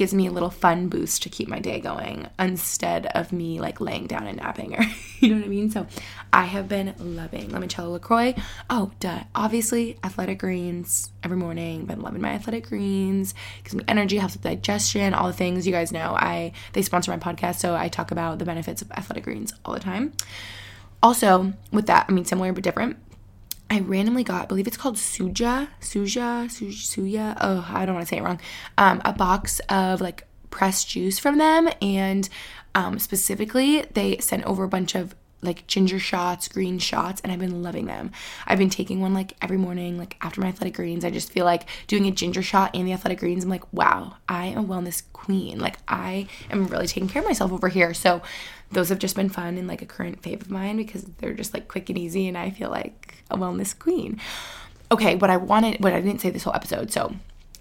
[0.00, 3.82] gives me a little fun boost to keep my day going instead of me like
[3.82, 4.82] laying down and napping or
[5.20, 5.70] you know what I mean?
[5.70, 5.86] So
[6.32, 8.34] I have been loving limoncello LaCroix.
[8.70, 9.24] Oh, duh.
[9.34, 11.84] Obviously, athletic greens every morning.
[11.84, 13.34] Been loving my athletic greens.
[13.62, 16.16] Gives me energy, helps with digestion, all the things you guys know.
[16.16, 19.74] I they sponsor my podcast, so I talk about the benefits of athletic greens all
[19.74, 20.14] the time.
[21.02, 22.96] Also, with that, I mean similar but different
[23.70, 28.10] I randomly got, I believe it's called Suja, Suja, Suja, oh, I don't want to
[28.10, 28.40] say it wrong,
[28.76, 31.68] um, a box of like pressed juice from them.
[31.80, 32.28] And
[32.74, 37.38] um, specifically, they sent over a bunch of like ginger shots, green shots, and I've
[37.38, 38.10] been loving them.
[38.46, 41.04] I've been taking one like every morning, like after my athletic greens.
[41.04, 43.44] I just feel like doing a ginger shot and the athletic greens.
[43.44, 45.58] I'm like, wow, I am a wellness queen.
[45.58, 47.94] Like I am really taking care of myself over here.
[47.94, 48.20] So
[48.72, 51.52] those have just been fun and like a current fave of mine because they're just
[51.54, 54.20] like quick and easy and I feel like a wellness queen.
[54.92, 57.14] Okay, what I wanted, what I didn't say this whole episode, so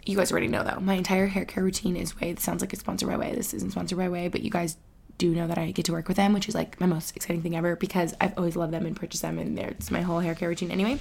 [0.06, 2.32] you guys already know though, my entire hair care routine is OUAI.
[2.32, 3.36] It sounds like it's sponsored by OUAI.
[3.36, 4.78] This isn't sponsored by OUAI, but you guys
[5.20, 7.44] do know that I get to work with them, which is like my most exciting
[7.44, 10.34] thing ever because I've always loved them and purchased them, and it's my whole hair
[10.34, 10.98] care routine anyway.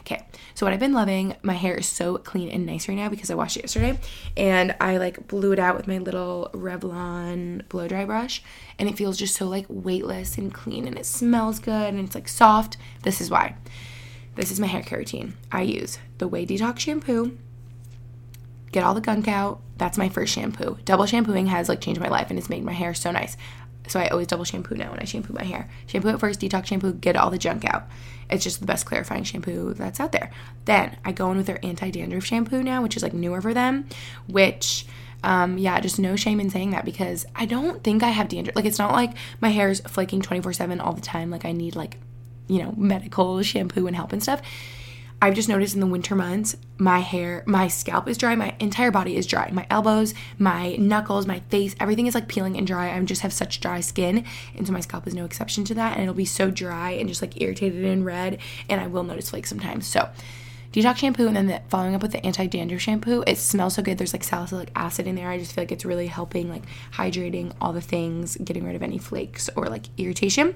[0.00, 0.22] Okay,
[0.54, 3.30] so what I've been loving, my hair is so clean and nice right now because
[3.30, 3.98] I washed it yesterday,
[4.36, 8.42] and I like blew it out with my little Revlon blow dry brush,
[8.78, 12.14] and it feels just so like weightless and clean, and it smells good, and it's
[12.14, 12.76] like soft.
[13.04, 13.54] This is why.
[14.34, 15.34] This is my hair care routine.
[15.52, 17.38] I use the OUAI Detox shampoo
[18.72, 19.60] get all the gunk out.
[19.76, 20.78] That's my first shampoo.
[20.84, 23.36] Double shampooing has like changed my life and it's made my hair so nice.
[23.88, 25.68] So I always double shampoo now when I shampoo my hair.
[25.86, 27.88] Shampoo it first, detox shampoo, get all the junk out.
[28.28, 30.30] It's just the best clarifying shampoo that's out there.
[30.66, 33.52] Then I go in with their anti dandruff shampoo now, which is like newer for
[33.52, 33.88] them,
[34.28, 34.86] which
[35.22, 38.56] um, yeah, just no shame in saying that because I don't think I have dandruff.
[38.56, 41.30] Like, it's not like my hair's flaking 24 7 all the time.
[41.30, 41.98] Like, I need, like,
[42.48, 44.40] you know, medical shampoo and help and stuff.
[45.22, 48.90] I've just noticed in the winter months, my hair, my scalp is dry, my entire
[48.90, 49.50] body is dry.
[49.50, 52.96] My elbows, my knuckles, my face, everything is like peeling and dry.
[52.96, 54.24] I just have such dry skin.
[54.56, 55.92] And so my scalp is no exception to that.
[55.92, 58.38] And it'll be so dry and just like irritated and red.
[58.70, 59.86] And I will notice flakes sometimes.
[59.86, 60.08] So,
[60.72, 63.22] detox shampoo and then the, following up with the anti dandruff shampoo.
[63.26, 63.98] It smells so good.
[63.98, 65.28] There's like salicylic acid in there.
[65.28, 66.64] I just feel like it's really helping, like
[66.94, 70.54] hydrating all the things, getting rid of any flakes or like irritation.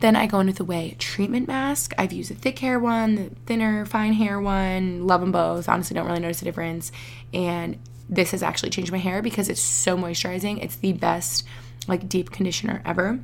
[0.00, 1.92] Then I go in with the OUAI treatment mask.
[1.98, 5.06] I've used the thick hair one, the thinner, fine hair one.
[5.06, 5.68] Love them both.
[5.68, 6.90] Honestly, don't really notice a difference.
[7.34, 7.78] And
[8.08, 10.62] this has actually changed my hair because it's so moisturizing.
[10.64, 11.46] It's the best,
[11.86, 13.20] like, deep conditioner ever.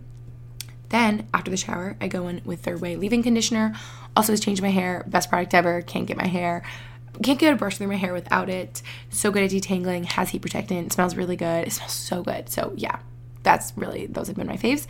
[0.91, 3.75] Then after the shower, I go in with their OUAI leave-in conditioner.
[4.15, 5.03] Also has changed my hair.
[5.07, 5.81] Best product ever.
[5.83, 6.63] Can't get my hair.
[7.23, 8.83] Can't get a brush through my hair without it.
[9.09, 10.05] So good at detangling.
[10.05, 10.93] Has heat protectant.
[10.93, 11.67] Smells really good.
[11.67, 12.51] It smells so good.
[12.51, 12.99] So yeah,
[13.43, 14.87] that's really those have been my faves.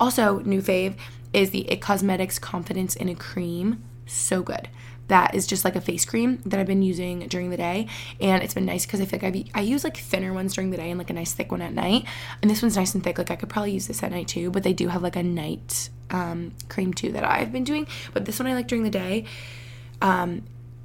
[0.00, 0.96] Also, new fave
[1.32, 3.82] is the It Cosmetics Confidence in a Cream.
[4.06, 4.68] So good.
[5.08, 7.88] That is just like a face cream that I've been using during the day.
[8.20, 10.70] And it's been nice because I feel like I, I use like thinner ones during
[10.70, 12.04] the day and like a nice thick one at night.
[12.42, 13.16] And this one's nice and thick.
[13.16, 15.22] Like I could probably use this at night too, but they do have like a
[15.22, 17.86] night um, cream too that I've been doing.
[18.12, 19.24] But this one I like during the day.
[20.02, 20.42] Um,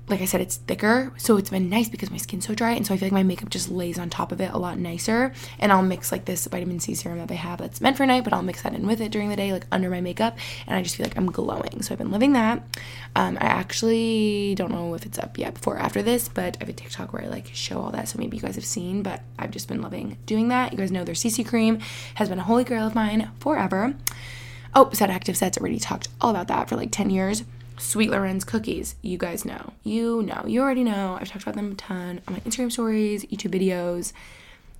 [0.07, 2.85] like I said, it's thicker, so it's been nice because my skin's so dry, and
[2.85, 5.31] so I feel like my makeup just lays on top of it a lot nicer.
[5.59, 8.25] And I'll mix like this vitamin C serum that they have that's meant for night,
[8.25, 10.75] but I'll mix that in with it during the day, like under my makeup, and
[10.75, 11.81] I just feel like I'm glowing.
[11.81, 12.61] So I've been loving that.
[13.15, 16.65] Um, I actually don't know if it's up yet before or after this, but I
[16.65, 19.03] have a TikTok where I like show all that, so maybe you guys have seen.
[19.03, 20.73] But I've just been loving doing that.
[20.73, 21.79] You guys know their CC cream
[22.15, 23.95] has been a holy grail of mine forever.
[24.75, 27.43] Oh, Set Active Sets already talked all about that for like 10 years.
[27.77, 28.95] Sweet Loren's cookies.
[29.01, 29.73] You guys know.
[29.83, 30.43] You know.
[30.47, 31.17] You already know.
[31.19, 34.13] I've talked about them a ton on my Instagram stories, YouTube videos.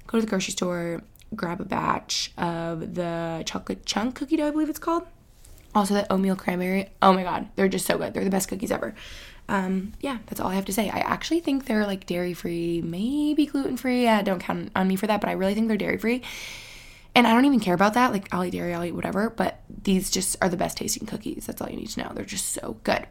[0.08, 1.02] Go to the grocery store,
[1.36, 5.08] grab a batch of the chocolate chunk cookie dough, I believe it's called.
[5.76, 6.90] Also, the oatmeal cranberry.
[7.02, 8.14] Oh my god, they're just so good.
[8.14, 8.94] They're the best cookies ever.
[9.50, 10.90] Um, yeah, that's all I have to say.
[10.90, 14.04] I actually think they're like dairy free, maybe gluten free.
[14.04, 16.22] Yeah, don't count on me for that, but I really think they're dairy free.
[17.16, 18.12] And I don't even care about that.
[18.12, 19.30] Like, I'll eat dairy, I'll eat whatever.
[19.30, 21.46] But these just are the best tasting cookies.
[21.46, 22.12] That's all you need to know.
[22.14, 23.06] They're just so good.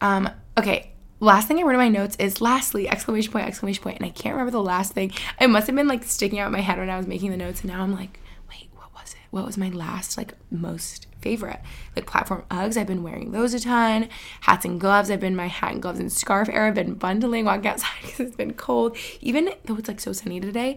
[0.00, 3.96] Um, okay, last thing I wrote in my notes is lastly, exclamation point, exclamation point.
[3.96, 5.12] And I can't remember the last thing.
[5.40, 7.62] It must have been like sticking out my head when I was making the notes.
[7.62, 9.20] And now I'm like, wait, what was it?
[9.30, 11.60] What was my last, like, most favorite?
[11.96, 14.08] Like, platform Uggs, I've been wearing those a ton.
[14.42, 16.68] Hats and gloves, I've been my hat and gloves and scarf era.
[16.68, 18.96] I've been bundling, walking outside because it's been cold.
[19.20, 20.76] Even though it's like so sunny today,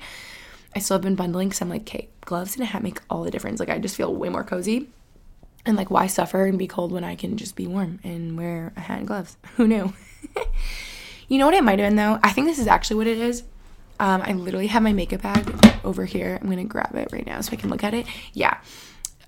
[0.77, 3.23] I still have been bundling because I'm like, okay, gloves and a hat make all
[3.23, 3.59] the difference.
[3.59, 4.87] Like, I just feel way more cozy.
[5.65, 8.73] And like, why suffer and be cold when I can just be warm and wear
[8.77, 9.37] a hat and gloves?
[9.55, 9.91] Who knew?
[11.27, 12.19] you know what it might have been though?
[12.21, 13.41] I think this is actually what it is.
[13.99, 15.51] Um, I literally have my makeup bag
[15.83, 16.37] over here.
[16.39, 18.05] I'm gonna grab it right now so I can look at it.
[18.33, 18.59] Yeah.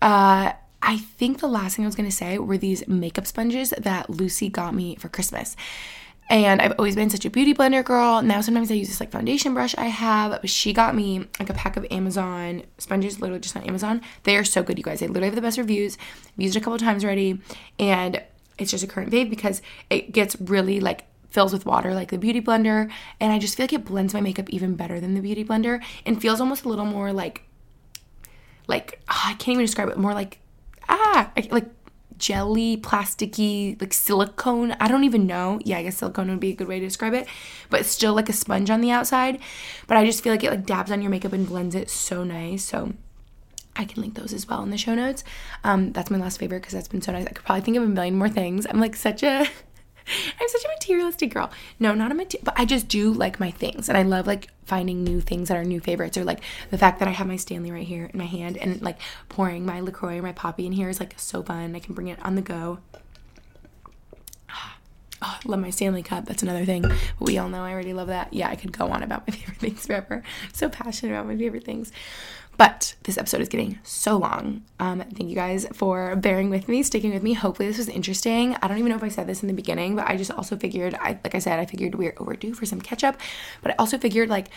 [0.03, 0.53] Uh,
[0.83, 4.49] I think the last thing I was gonna say were these makeup sponges that Lucy
[4.49, 5.55] got me for Christmas.
[6.29, 8.21] And I've always been such a beauty blender girl.
[8.21, 10.41] Now sometimes I use this like foundation brush I have.
[10.41, 14.01] But she got me like a pack of Amazon sponges, literally just on Amazon.
[14.23, 14.99] They are so good, you guys.
[14.99, 15.97] They literally have the best reviews.
[16.27, 17.41] I've used it a couple times already.
[17.79, 18.21] And
[18.59, 22.17] it's just a current fave because it gets really like fills with water like the
[22.17, 22.89] beauty blender
[23.19, 25.81] and i just feel like it blends my makeup even better than the beauty blender
[26.05, 27.43] and feels almost a little more like
[28.67, 30.39] like oh, i can't even describe it more like
[30.87, 31.67] ah like
[32.19, 36.55] jelly plasticky like silicone i don't even know yeah i guess silicone would be a
[36.55, 37.27] good way to describe it
[37.69, 39.39] but it's still like a sponge on the outside
[39.87, 42.23] but i just feel like it like dabs on your makeup and blends it so
[42.23, 42.93] nice so
[43.75, 45.23] I can link those as well in the show notes.
[45.63, 47.25] Um, that's my last favorite because that's been so nice.
[47.25, 48.67] I could probably think of a million more things.
[48.69, 49.45] I'm like such a
[50.39, 51.51] I'm such a materialistic girl.
[51.79, 54.49] No, not a material, but I just do like my things, and I love like
[54.65, 56.41] finding new things that are new favorites, or like
[56.71, 58.97] the fact that I have my Stanley right here in my hand, and like
[59.29, 61.75] pouring my Lacroix or my Poppi in here is like so fun.
[61.75, 62.79] I can bring it on the go.
[65.21, 66.23] Oh, love my Stanley cup.
[66.23, 66.85] That's another thing.
[67.19, 68.33] We all know I already love that.
[68.33, 70.23] Yeah, I could go on about my favorite things forever.
[70.53, 71.91] So passionate about my favorite things.
[72.59, 74.63] But this episode is getting so long.
[74.81, 77.31] Um, thank you guys for bearing with me, sticking with me.
[77.31, 78.53] Hopefully, this was interesting.
[78.61, 80.57] I don't even know if I said this in the beginning, but I just also
[80.57, 83.15] figured, I like I said, I figured we are overdue for some catch up.
[83.61, 84.49] But I also figured, like,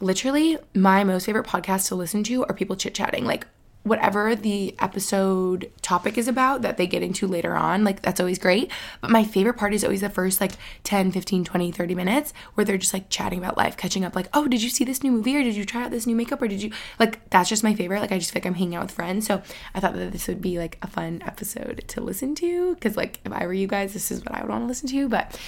[0.00, 3.24] literally, my most favorite podcasts to listen to are people chit chatting.
[3.24, 3.46] Like,
[3.86, 8.38] whatever the episode topic is about that they get into later on like that's always
[8.38, 8.70] great.
[9.00, 10.52] But my favorite part is always the first like
[10.82, 14.28] 10 15 20 30 minutes where they're just like chatting about life catching up like
[14.34, 16.42] oh did you see this new movie or did you try out this new makeup
[16.42, 18.00] or did you like that's just my favorite.
[18.00, 19.26] Like i just feel like i'm hanging out with friends.
[19.26, 19.40] So
[19.72, 23.20] i thought that this would be like a fun episode to listen to because like
[23.24, 25.08] if i were you guys this is what i would want to listen to.
[25.08, 25.40] But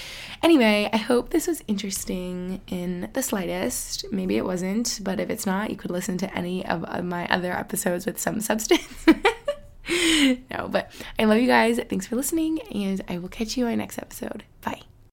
[0.44, 4.04] anyway i hope this was interesting in the slightest.
[4.12, 7.26] Maybe it wasn't but if it's not you could listen to any of, of my
[7.26, 9.06] other episodes with some substance.
[10.50, 11.80] no, but I love you guys.
[11.88, 14.44] Thanks for listening, and I will catch you in my next episode.
[14.60, 14.82] Bye.